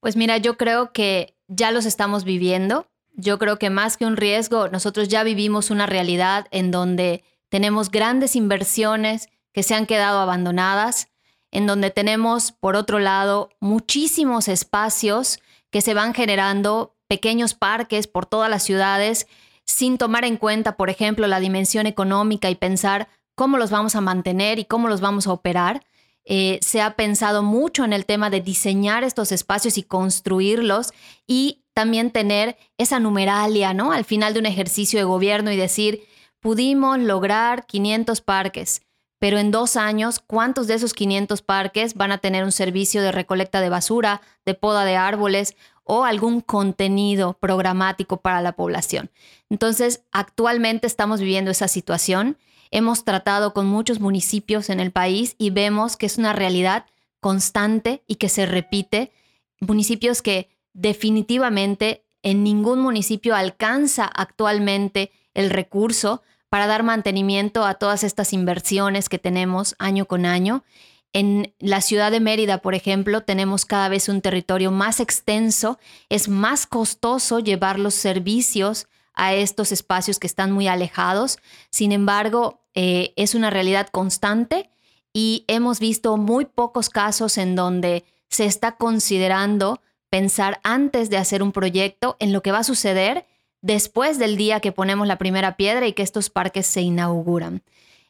Pues 0.00 0.16
mira, 0.16 0.38
yo 0.38 0.56
creo 0.56 0.92
que 0.92 1.36
ya 1.48 1.70
los 1.70 1.84
estamos 1.84 2.24
viviendo. 2.24 2.88
Yo 3.14 3.38
creo 3.38 3.58
que 3.58 3.70
más 3.70 3.96
que 3.96 4.06
un 4.06 4.16
riesgo, 4.16 4.68
nosotros 4.68 5.08
ya 5.08 5.24
vivimos 5.24 5.70
una 5.70 5.86
realidad 5.86 6.46
en 6.50 6.70
donde 6.70 7.24
tenemos 7.48 7.90
grandes 7.90 8.36
inversiones 8.36 9.28
que 9.52 9.62
se 9.62 9.74
han 9.74 9.86
quedado 9.86 10.20
abandonadas, 10.20 11.08
en 11.50 11.66
donde 11.66 11.90
tenemos, 11.90 12.52
por 12.52 12.76
otro 12.76 12.98
lado, 12.98 13.48
muchísimos 13.60 14.48
espacios 14.48 15.40
que 15.70 15.80
se 15.80 15.94
van 15.94 16.12
generando, 16.12 16.94
pequeños 17.08 17.54
parques 17.54 18.06
por 18.06 18.26
todas 18.26 18.50
las 18.50 18.62
ciudades, 18.62 19.26
sin 19.64 19.96
tomar 19.98 20.24
en 20.24 20.36
cuenta, 20.36 20.76
por 20.76 20.90
ejemplo, 20.90 21.26
la 21.26 21.40
dimensión 21.40 21.86
económica 21.86 22.50
y 22.50 22.54
pensar 22.54 23.08
cómo 23.36 23.58
los 23.58 23.70
vamos 23.70 23.94
a 23.94 24.00
mantener 24.00 24.58
y 24.58 24.64
cómo 24.64 24.88
los 24.88 25.00
vamos 25.00 25.28
a 25.28 25.32
operar. 25.32 25.84
Eh, 26.24 26.58
se 26.60 26.80
ha 26.80 26.96
pensado 26.96 27.44
mucho 27.44 27.84
en 27.84 27.92
el 27.92 28.04
tema 28.04 28.30
de 28.30 28.40
diseñar 28.40 29.04
estos 29.04 29.30
espacios 29.30 29.78
y 29.78 29.84
construirlos 29.84 30.92
y 31.28 31.62
también 31.72 32.10
tener 32.10 32.56
esa 32.78 32.98
numeralia, 32.98 33.74
¿no? 33.74 33.92
Al 33.92 34.04
final 34.04 34.32
de 34.34 34.40
un 34.40 34.46
ejercicio 34.46 34.98
de 34.98 35.04
gobierno 35.04 35.52
y 35.52 35.56
decir, 35.56 36.02
pudimos 36.40 36.98
lograr 36.98 37.66
500 37.66 38.22
parques, 38.22 38.82
pero 39.18 39.38
en 39.38 39.50
dos 39.50 39.76
años, 39.76 40.18
¿cuántos 40.18 40.66
de 40.66 40.74
esos 40.74 40.94
500 40.94 41.42
parques 41.42 41.94
van 41.94 42.12
a 42.12 42.18
tener 42.18 42.42
un 42.42 42.52
servicio 42.52 43.02
de 43.02 43.12
recolecta 43.12 43.60
de 43.60 43.68
basura, 43.68 44.20
de 44.44 44.54
poda 44.54 44.84
de 44.84 44.96
árboles 44.96 45.54
o 45.84 46.04
algún 46.04 46.40
contenido 46.40 47.34
programático 47.34 48.16
para 48.16 48.40
la 48.40 48.52
población? 48.52 49.10
Entonces, 49.50 50.02
actualmente 50.10 50.86
estamos 50.86 51.20
viviendo 51.20 51.50
esa 51.50 51.68
situación 51.68 52.36
Hemos 52.70 53.04
tratado 53.04 53.52
con 53.54 53.66
muchos 53.66 54.00
municipios 54.00 54.70
en 54.70 54.80
el 54.80 54.92
país 54.92 55.34
y 55.38 55.50
vemos 55.50 55.96
que 55.96 56.06
es 56.06 56.18
una 56.18 56.32
realidad 56.32 56.86
constante 57.20 58.02
y 58.06 58.16
que 58.16 58.28
se 58.28 58.46
repite. 58.46 59.12
Municipios 59.60 60.22
que 60.22 60.48
definitivamente 60.72 62.04
en 62.22 62.42
ningún 62.42 62.80
municipio 62.80 63.34
alcanza 63.34 64.04
actualmente 64.04 65.10
el 65.34 65.50
recurso 65.50 66.22
para 66.48 66.66
dar 66.66 66.82
mantenimiento 66.82 67.64
a 67.64 67.74
todas 67.74 68.04
estas 68.04 68.32
inversiones 68.32 69.08
que 69.08 69.18
tenemos 69.18 69.74
año 69.78 70.06
con 70.06 70.26
año. 70.26 70.64
En 71.12 71.54
la 71.58 71.80
ciudad 71.80 72.10
de 72.10 72.20
Mérida, 72.20 72.58
por 72.58 72.74
ejemplo, 72.74 73.22
tenemos 73.22 73.64
cada 73.64 73.88
vez 73.88 74.08
un 74.08 74.20
territorio 74.20 74.70
más 74.70 75.00
extenso, 75.00 75.78
es 76.08 76.28
más 76.28 76.66
costoso 76.66 77.38
llevar 77.40 77.78
los 77.78 77.94
servicios 77.94 78.86
a 79.16 79.34
estos 79.34 79.72
espacios 79.72 80.18
que 80.18 80.26
están 80.26 80.52
muy 80.52 80.68
alejados. 80.68 81.38
Sin 81.70 81.92
embargo, 81.92 82.60
eh, 82.74 83.12
es 83.16 83.34
una 83.34 83.50
realidad 83.50 83.88
constante 83.88 84.70
y 85.12 85.44
hemos 85.48 85.80
visto 85.80 86.16
muy 86.16 86.44
pocos 86.44 86.90
casos 86.90 87.38
en 87.38 87.56
donde 87.56 88.04
se 88.28 88.44
está 88.44 88.76
considerando 88.76 89.80
pensar 90.10 90.60
antes 90.62 91.10
de 91.10 91.16
hacer 91.16 91.42
un 91.42 91.52
proyecto 91.52 92.16
en 92.20 92.32
lo 92.32 92.42
que 92.42 92.52
va 92.52 92.58
a 92.58 92.64
suceder 92.64 93.26
después 93.62 94.18
del 94.18 94.36
día 94.36 94.60
que 94.60 94.72
ponemos 94.72 95.06
la 95.06 95.18
primera 95.18 95.56
piedra 95.56 95.86
y 95.86 95.92
que 95.92 96.02
estos 96.02 96.30
parques 96.30 96.66
se 96.66 96.82
inauguran. 96.82 97.62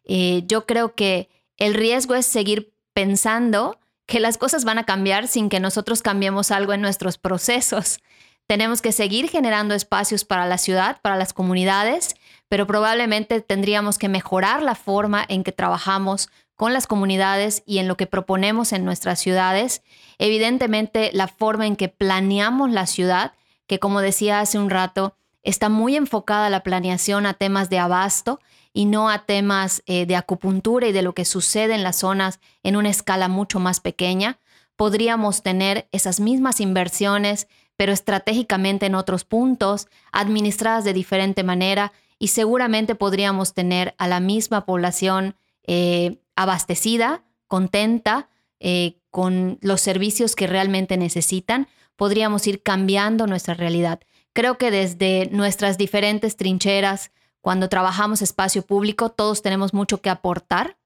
Eh, 0.05 0.43
yo 0.47 0.67
creo 0.67 0.95
que 0.95 1.29
el 1.57 1.75
riesgo 1.75 2.15
es 2.15 2.27
seguir 2.27 2.73
pensando 2.93 3.79
que 4.07 4.21
las 4.21 4.39
cosas 4.39 4.65
van 4.65 4.79
a 4.79 4.85
cambiar 4.85 5.29
sin 5.29 5.49
que 5.49 5.61
nosotros 5.61 6.03
cambiemos 6.03 6.51
algo 6.51 6.73
en 6.73 6.81
nuestros 6.81 7.19
procesos. 7.19 8.01
Tenemos 8.47 8.81
que 8.83 8.93
seguir 8.93 9.29
generando 9.29 9.75
espacios 9.75 10.25
para 10.25 10.47
la 10.47 10.59
ciudad, 10.59 11.01
para 11.03 11.17
las 11.17 11.33
comunidades, 11.33 12.15
pero 12.49 12.67
probablemente 12.67 13.41
tendríamos 13.41 13.99
que 13.99 14.09
mejorar 14.09 14.63
la 14.63 14.75
forma 14.75 15.25
en 15.29 15.43
que 15.43 15.53
trabajamos 15.53 16.29
con 16.55 16.73
las 16.73 16.87
comunidades 16.87 17.63
y 17.67 17.79
en 17.79 17.89
lo 17.89 17.97
que 17.97 18.07
proponemos 18.07 18.73
en 18.73 18.85
nuestras 18.85 19.19
ciudades. 19.19 19.83
Evidentemente, 20.19 21.11
la 21.13 21.29
forma 21.29 21.67
en 21.67 21.77
que 21.77 21.89
planeamos 21.89 22.71
la 22.71 22.87
ciudad 22.87 23.33
que 23.67 23.79
como 23.79 24.01
decía 24.01 24.41
hace 24.41 24.59
un 24.59 24.71
rato, 24.71 25.17
está 25.43 25.69
muy 25.69 25.97
enfocada 25.97 26.51
la 26.51 26.63
planeación 26.63 27.27
a 27.27 27.35
temas 27.35 27.71
de 27.71 27.79
abasto 27.79 28.41
y 28.73 28.85
no 28.85 29.09
a 29.09 29.25
temas 29.25 29.83
eh, 29.87 30.07
de 30.07 30.17
acupuntura 30.17 30.89
y 30.89 30.93
de 30.93 31.03
lo 31.03 31.15
que 31.15 31.25
sucede 31.25 31.75
en 31.75 31.83
las 31.83 31.97
zonas 31.97 32.41
en 32.63 32.77
una 32.77 32.91
escala 32.91 33.29
mucho 33.29 33.59
más 33.59 33.81
pequeña, 33.81 34.39
podríamos 34.77 35.43
tener 35.43 35.89
esas 35.93 36.21
mismas 36.21 36.61
inversiones, 36.61 37.49
pero 37.77 37.93
estratégicamente 37.93 38.87
en 38.87 38.95
otros 38.95 39.25
puntos, 39.25 39.89
administradas 40.13 40.85
de 40.85 40.93
diferente 40.93 41.43
manera, 41.43 41.93
y 42.19 42.29
seguramente 42.29 42.95
podríamos 42.95 43.53
tener 43.53 43.95
a 43.99 44.09
la 44.09 44.21
misma 44.21 44.65
población 44.65 45.35
eh, 45.67 46.19
abastecida, 46.35 47.25
contenta, 47.47 48.29
eh, 48.59 48.99
con 49.11 49.59
los 49.61 49.81
servicios 49.81 50.35
que 50.35 50.47
realmente 50.47 50.97
necesitan, 50.97 51.69
podríamos 51.97 52.47
ir 52.47 52.63
cambiando 52.63 53.27
nuestra 53.27 53.55
realidad. 53.55 54.01
Creo 54.33 54.59
que 54.59 54.71
desde 54.71 55.29
nuestras 55.31 55.79
diferentes 55.79 56.37
trincheras, 56.37 57.11
cuando 57.41 57.69
trabajamos 57.69 58.23
espacio 58.23 58.63
público, 58.63 59.11
todos 59.11 59.41
tenemos 59.41 59.73
mucho 59.73 60.01
que 60.01 60.11
aportar. 60.11 60.77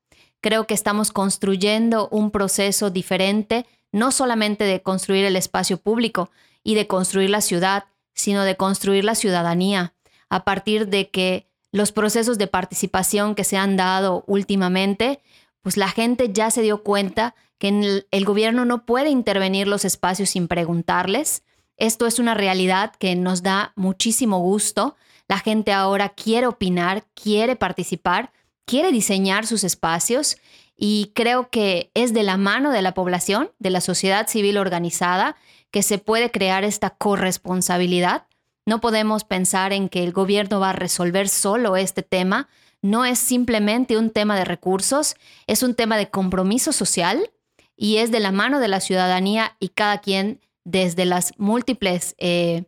Creo 0.40 0.66
que 0.66 0.74
estamos 0.74 1.11
construyendo 1.11 2.09
un 2.11 2.31
proceso 2.31 2.90
diferente, 2.90 3.66
no 3.92 4.12
solamente 4.12 4.64
de 4.64 4.83
construir 4.83 5.24
el 5.24 5.37
espacio 5.37 5.79
público 5.79 6.31
y 6.62 6.75
de 6.75 6.87
construir 6.87 7.31
la 7.31 7.40
ciudad, 7.40 7.85
sino 8.14 8.44
de 8.44 8.57
construir 8.57 9.05
la 9.05 9.14
ciudadanía, 9.14 9.94
a 10.29 10.44
partir 10.44 10.88
de 10.88 11.11
que 11.11 11.49
los 11.73 11.92
procesos 11.92 12.38
de 12.38 12.46
participación 12.46 13.35
que 13.35 13.44
se 13.44 13.57
han 13.57 13.77
dado 13.77 14.25
últimamente, 14.27 15.20
pues 15.62 15.77
la 15.77 15.88
gente 15.88 16.33
ya 16.33 16.51
se 16.51 16.62
dio 16.62 16.83
cuenta 16.83 17.35
que 17.59 18.07
el, 18.11 18.25
gobierno 18.25 18.64
no 18.64 18.87
puede 18.87 19.11
intervenir 19.11 19.68
los 19.68 19.85
espacios 19.85 20.31
sin 20.31 20.49
preguntarles. 20.49 21.42
Esto 21.77 22.07
es 22.07 22.18
una 22.18 22.35
realidad 22.35 22.92
que 22.99 23.14
nos 23.14 23.42
da 23.42 23.73
muchísimo 23.77 24.40
gusto. 24.40 24.96
La 25.29 25.38
gente 25.38 25.73
ahora 25.73 26.09
quiere 26.09 26.46
opinar, 26.46 27.05
quiere 27.14 27.57
participar, 27.57 28.33
quiere 28.64 28.90
diseñar 28.90 29.46
sus 29.46 29.62
espacios 29.62 30.38
y 30.77 31.12
creo 31.14 31.51
que 31.51 31.90
es 31.92 32.14
de 32.14 32.23
la 32.23 32.38
mano 32.38 32.73
de 32.73 32.81
la 32.81 32.94
población, 32.94 33.51
de 33.59 33.70
la 33.70 33.83
sociedad 33.83 34.27
civil 34.27 34.57
organizada, 34.57 35.37
que 35.70 35.83
se 35.83 35.98
puede 35.98 36.30
crear 36.30 36.64
esta 36.64 36.90
corresponsabilidad. 36.90 38.26
No 38.66 38.80
podemos 38.80 39.24
pensar 39.24 39.72
en 39.72 39.88
que 39.88 40.04
el 40.04 40.12
gobierno 40.12 40.61
va 40.61 40.70
a 40.70 40.74
resolver 40.74 41.28
solo 41.28 41.76
este 41.76 42.02
tema. 42.02 42.48
No 42.83 43.04
es 43.04 43.18
simplemente 43.18 43.96
un 43.96 44.11
tema 44.11 44.37
de 44.37 44.44
recursos, 44.44 45.16
es 45.46 45.62
un 45.62 45.74
tema 45.74 45.96
de 45.96 46.11
compromiso 46.11 46.72
social 46.72 47.30
y 47.76 47.96
es 47.96 48.11
de 48.11 48.20
la 48.20 48.33
mano 48.33 48.61
de 48.61 48.68
la 48.68 48.80
ciudadanía 48.80 49.56
y 49.59 49.68
cada 49.70 49.98
quien 49.98 50.40
desde 50.64 51.04
las 51.04 51.33
múltiples 51.38 52.14
eh, 52.18 52.64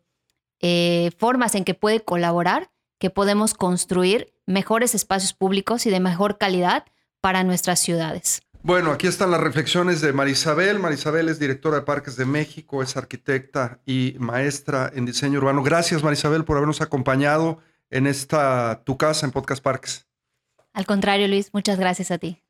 eh, 0.60 1.10
formas 1.18 1.54
en 1.54 1.64
que 1.64 1.74
puede 1.74 2.00
colaborar, 2.00 2.70
que 2.98 3.10
podemos 3.10 3.54
construir 3.54 4.32
mejores 4.46 4.94
espacios 4.94 5.32
públicos 5.32 5.86
y 5.86 5.90
de 5.90 6.00
mejor 6.00 6.38
calidad 6.38 6.84
para 7.20 7.44
nuestras 7.44 7.80
ciudades. 7.80 8.42
Bueno, 8.64 8.92
aquí 8.92 9.08
están 9.08 9.32
las 9.32 9.40
reflexiones 9.40 10.00
de 10.00 10.12
Marisabel. 10.12 10.78
Marisabel 10.78 11.28
es 11.28 11.40
directora 11.40 11.78
de 11.78 11.82
Parques 11.82 12.14
de 12.14 12.24
México, 12.24 12.80
es 12.80 12.96
arquitecta 12.96 13.80
y 13.84 14.14
maestra 14.20 14.88
en 14.94 15.04
diseño 15.04 15.40
urbano. 15.40 15.64
Gracias, 15.64 16.04
Marisabel, 16.04 16.44
por 16.44 16.56
habernos 16.56 16.80
acompañado 16.80 17.58
en 17.90 18.06
esta 18.06 18.82
tu 18.84 18.96
casa 18.96 19.26
en 19.26 19.32
Podcast 19.32 19.64
Parques. 19.64 20.06
Al 20.74 20.86
contrario, 20.86 21.26
Luis, 21.26 21.50
muchas 21.52 21.76
gracias 21.76 22.12
a 22.12 22.18
ti. 22.18 22.40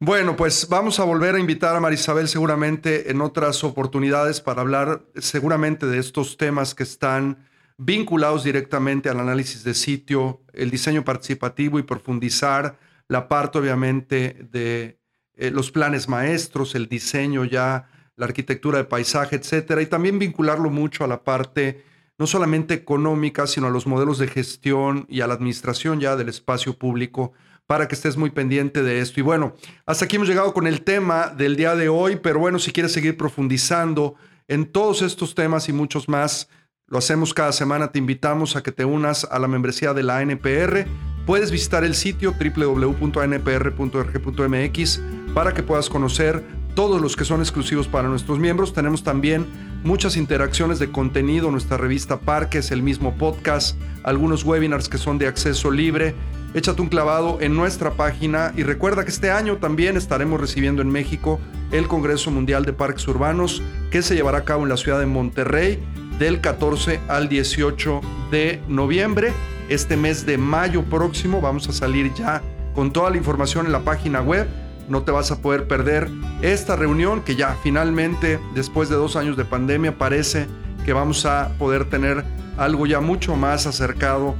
Bueno, 0.00 0.36
pues 0.36 0.68
vamos 0.68 1.00
a 1.00 1.04
volver 1.04 1.34
a 1.34 1.38
invitar 1.38 1.74
a 1.74 1.80
Marisabel 1.80 2.28
seguramente 2.28 3.10
en 3.10 3.22
otras 3.22 3.64
oportunidades 3.64 4.42
para 4.42 4.60
hablar 4.60 5.06
seguramente 5.16 5.86
de 5.86 5.98
estos 5.98 6.36
temas 6.36 6.74
que 6.74 6.82
están 6.82 7.48
vinculados 7.78 8.44
directamente 8.44 9.08
al 9.08 9.18
análisis 9.18 9.64
de 9.64 9.72
sitio, 9.72 10.42
el 10.52 10.70
diseño 10.70 11.04
participativo 11.04 11.78
y 11.78 11.84
profundizar 11.84 12.76
la 13.08 13.28
parte 13.28 13.58
obviamente 13.58 14.46
de 14.50 15.00
eh, 15.36 15.50
los 15.50 15.70
planes 15.70 16.08
maestros, 16.08 16.74
el 16.74 16.88
diseño 16.88 17.44
ya, 17.44 17.88
la 18.16 18.26
arquitectura 18.26 18.78
de 18.78 18.84
paisaje, 18.84 19.36
etcétera, 19.36 19.82
y 19.82 19.86
también 19.86 20.18
vincularlo 20.18 20.70
mucho 20.70 21.04
a 21.04 21.08
la 21.08 21.24
parte 21.24 21.84
no 22.16 22.26
solamente 22.26 22.74
económica, 22.74 23.46
sino 23.46 23.66
a 23.66 23.70
los 23.70 23.86
modelos 23.86 24.18
de 24.18 24.28
gestión 24.28 25.06
y 25.08 25.20
a 25.20 25.26
la 25.26 25.34
administración 25.34 26.00
ya 26.00 26.16
del 26.16 26.28
espacio 26.28 26.78
público 26.78 27.32
para 27.66 27.88
que 27.88 27.94
estés 27.94 28.16
muy 28.16 28.30
pendiente 28.30 28.82
de 28.82 29.00
esto. 29.00 29.20
Y 29.20 29.22
bueno, 29.22 29.54
hasta 29.86 30.04
aquí 30.04 30.16
hemos 30.16 30.28
llegado 30.28 30.52
con 30.54 30.66
el 30.66 30.82
tema 30.82 31.28
del 31.28 31.56
día 31.56 31.74
de 31.74 31.88
hoy, 31.88 32.16
pero 32.16 32.38
bueno, 32.38 32.58
si 32.58 32.72
quieres 32.72 32.92
seguir 32.92 33.16
profundizando 33.16 34.14
en 34.48 34.66
todos 34.66 35.02
estos 35.02 35.34
temas 35.34 35.68
y 35.68 35.72
muchos 35.72 36.08
más, 36.08 36.48
lo 36.86 36.98
hacemos 36.98 37.32
cada 37.32 37.52
semana, 37.52 37.90
te 37.90 37.98
invitamos 37.98 38.56
a 38.56 38.62
que 38.62 38.70
te 38.70 38.84
unas 38.84 39.24
a 39.24 39.38
la 39.38 39.48
membresía 39.48 39.94
de 39.94 40.02
la 40.02 40.18
ANPR. 40.18 40.86
Puedes 41.26 41.50
visitar 41.50 41.84
el 41.84 41.94
sitio 41.94 42.34
www.anpr.org.mx 42.38 45.23
para 45.34 45.52
que 45.52 45.62
puedas 45.62 45.90
conocer 45.90 46.42
todos 46.74 47.00
los 47.00 47.16
que 47.16 47.24
son 47.24 47.40
exclusivos 47.40 47.86
para 47.86 48.08
nuestros 48.08 48.38
miembros. 48.38 48.72
Tenemos 48.72 49.02
también 49.02 49.46
muchas 49.84 50.16
interacciones 50.16 50.78
de 50.78 50.90
contenido, 50.90 51.50
nuestra 51.50 51.76
revista 51.76 52.20
Parques, 52.20 52.70
el 52.70 52.82
mismo 52.82 53.14
podcast, 53.16 53.76
algunos 54.02 54.44
webinars 54.44 54.88
que 54.88 54.98
son 54.98 55.18
de 55.18 55.26
acceso 55.26 55.70
libre 55.70 56.14
échate 56.54 56.80
un 56.80 56.88
clavado 56.88 57.38
en 57.40 57.54
nuestra 57.54 57.90
página 57.94 58.52
y 58.56 58.62
recuerda 58.62 59.04
que 59.04 59.10
este 59.10 59.30
año 59.30 59.56
también 59.56 59.96
estaremos 59.96 60.40
recibiendo 60.40 60.82
en 60.82 60.88
México 60.88 61.40
el 61.72 61.88
Congreso 61.88 62.30
Mundial 62.30 62.64
de 62.64 62.72
Parques 62.72 63.06
Urbanos 63.08 63.60
que 63.90 64.02
se 64.02 64.14
llevará 64.14 64.38
a 64.38 64.44
cabo 64.44 64.62
en 64.62 64.68
la 64.68 64.76
ciudad 64.76 65.00
de 65.00 65.06
Monterrey 65.06 65.82
del 66.18 66.40
14 66.40 67.00
al 67.08 67.28
18 67.28 68.00
de 68.30 68.62
noviembre. 68.68 69.32
Este 69.68 69.96
mes 69.96 70.26
de 70.26 70.38
mayo 70.38 70.84
próximo 70.84 71.40
vamos 71.40 71.68
a 71.68 71.72
salir 71.72 72.14
ya 72.14 72.40
con 72.72 72.92
toda 72.92 73.10
la 73.10 73.16
información 73.16 73.66
en 73.66 73.72
la 73.72 73.80
página 73.80 74.20
web. 74.20 74.46
No 74.88 75.02
te 75.02 75.12
vas 75.12 75.30
a 75.30 75.40
poder 75.40 75.66
perder 75.66 76.10
esta 76.42 76.76
reunión 76.76 77.22
que 77.22 77.36
ya 77.36 77.56
finalmente, 77.62 78.38
después 78.54 78.88
de 78.88 78.96
dos 78.96 79.16
años 79.16 79.36
de 79.36 79.44
pandemia, 79.44 79.98
parece 79.98 80.46
que 80.84 80.92
vamos 80.92 81.24
a 81.26 81.50
poder 81.58 81.88
tener 81.88 82.24
algo 82.56 82.86
ya 82.86 83.00
mucho 83.00 83.36
más 83.36 83.66
acercado 83.66 84.34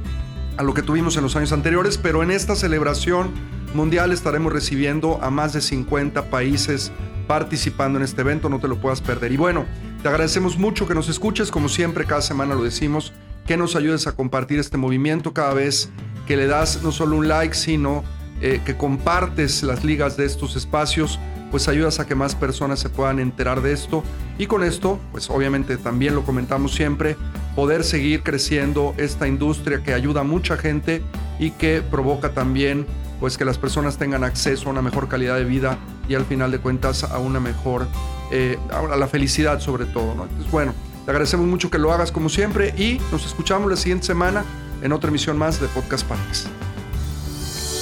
a 0.57 0.63
lo 0.63 0.73
que 0.73 0.81
tuvimos 0.81 1.17
en 1.17 1.23
los 1.23 1.35
años 1.35 1.51
anteriores, 1.51 1.97
pero 1.97 2.23
en 2.23 2.31
esta 2.31 2.55
celebración 2.55 3.31
mundial 3.73 4.11
estaremos 4.11 4.53
recibiendo 4.53 5.19
a 5.21 5.29
más 5.29 5.53
de 5.53 5.61
50 5.61 6.29
países 6.29 6.91
participando 7.27 7.97
en 7.97 8.05
este 8.05 8.21
evento, 8.21 8.49
no 8.49 8.59
te 8.59 8.67
lo 8.67 8.79
puedas 8.79 9.01
perder. 9.01 9.31
Y 9.31 9.37
bueno, 9.37 9.65
te 10.01 10.07
agradecemos 10.07 10.57
mucho 10.57 10.87
que 10.87 10.93
nos 10.93 11.09
escuches, 11.09 11.51
como 11.51 11.67
siempre, 11.67 12.05
cada 12.05 12.21
semana 12.21 12.55
lo 12.55 12.63
decimos, 12.63 13.13
que 13.45 13.57
nos 13.57 13.75
ayudes 13.75 14.07
a 14.07 14.13
compartir 14.13 14.59
este 14.59 14.77
movimiento. 14.77 15.33
Cada 15.33 15.53
vez 15.53 15.89
que 16.25 16.37
le 16.37 16.47
das 16.47 16.83
no 16.83 16.91
solo 16.91 17.17
un 17.17 17.27
like, 17.27 17.55
sino 17.55 18.03
eh, 18.41 18.61
que 18.65 18.75
compartes 18.75 19.63
las 19.63 19.83
ligas 19.83 20.17
de 20.17 20.25
estos 20.25 20.55
espacios, 20.55 21.19
pues 21.51 21.67
ayudas 21.67 21.99
a 21.99 22.05
que 22.05 22.15
más 22.15 22.35
personas 22.35 22.79
se 22.79 22.89
puedan 22.89 23.19
enterar 23.19 23.61
de 23.61 23.71
esto. 23.71 24.03
Y 24.37 24.47
con 24.47 24.63
esto, 24.63 24.99
pues 25.11 25.29
obviamente 25.29 25.77
también 25.77 26.15
lo 26.15 26.23
comentamos 26.23 26.73
siempre, 26.73 27.15
poder 27.55 27.83
seguir 27.83 28.23
creciendo 28.23 28.93
esta 28.97 29.27
industria 29.27 29.81
que 29.81 29.93
ayuda 29.93 30.21
a 30.21 30.23
mucha 30.23 30.57
gente 30.57 31.01
y 31.39 31.51
que 31.51 31.81
provoca 31.81 32.31
también 32.31 32.85
pues 33.19 33.37
que 33.37 33.45
las 33.45 33.57
personas 33.57 33.97
tengan 33.97 34.23
acceso 34.23 34.67
a 34.67 34.71
una 34.71 34.81
mejor 34.81 35.07
calidad 35.07 35.37
de 35.37 35.45
vida 35.45 35.77
y 36.09 36.15
al 36.15 36.25
final 36.25 36.51
de 36.51 36.59
cuentas 36.59 37.03
a 37.03 37.17
una 37.19 37.39
mejor, 37.39 37.87
eh, 38.31 38.59
a 38.71 38.97
la 38.97 39.07
felicidad 39.07 39.59
sobre 39.61 39.85
todo. 39.85 40.11
Entonces 40.11 40.51
bueno, 40.51 40.73
te 41.05 41.11
agradecemos 41.11 41.47
mucho 41.47 41.69
que 41.69 41.77
lo 41.77 41.93
hagas 41.93 42.11
como 42.11 42.29
siempre 42.29 42.73
y 42.77 42.99
nos 43.11 43.25
escuchamos 43.25 43.69
la 43.69 43.77
siguiente 43.77 44.07
semana 44.07 44.43
en 44.81 44.91
otra 44.91 45.09
emisión 45.09 45.37
más 45.37 45.61
de 45.61 45.67
Podcast 45.67 46.05
Parques. 46.05 46.47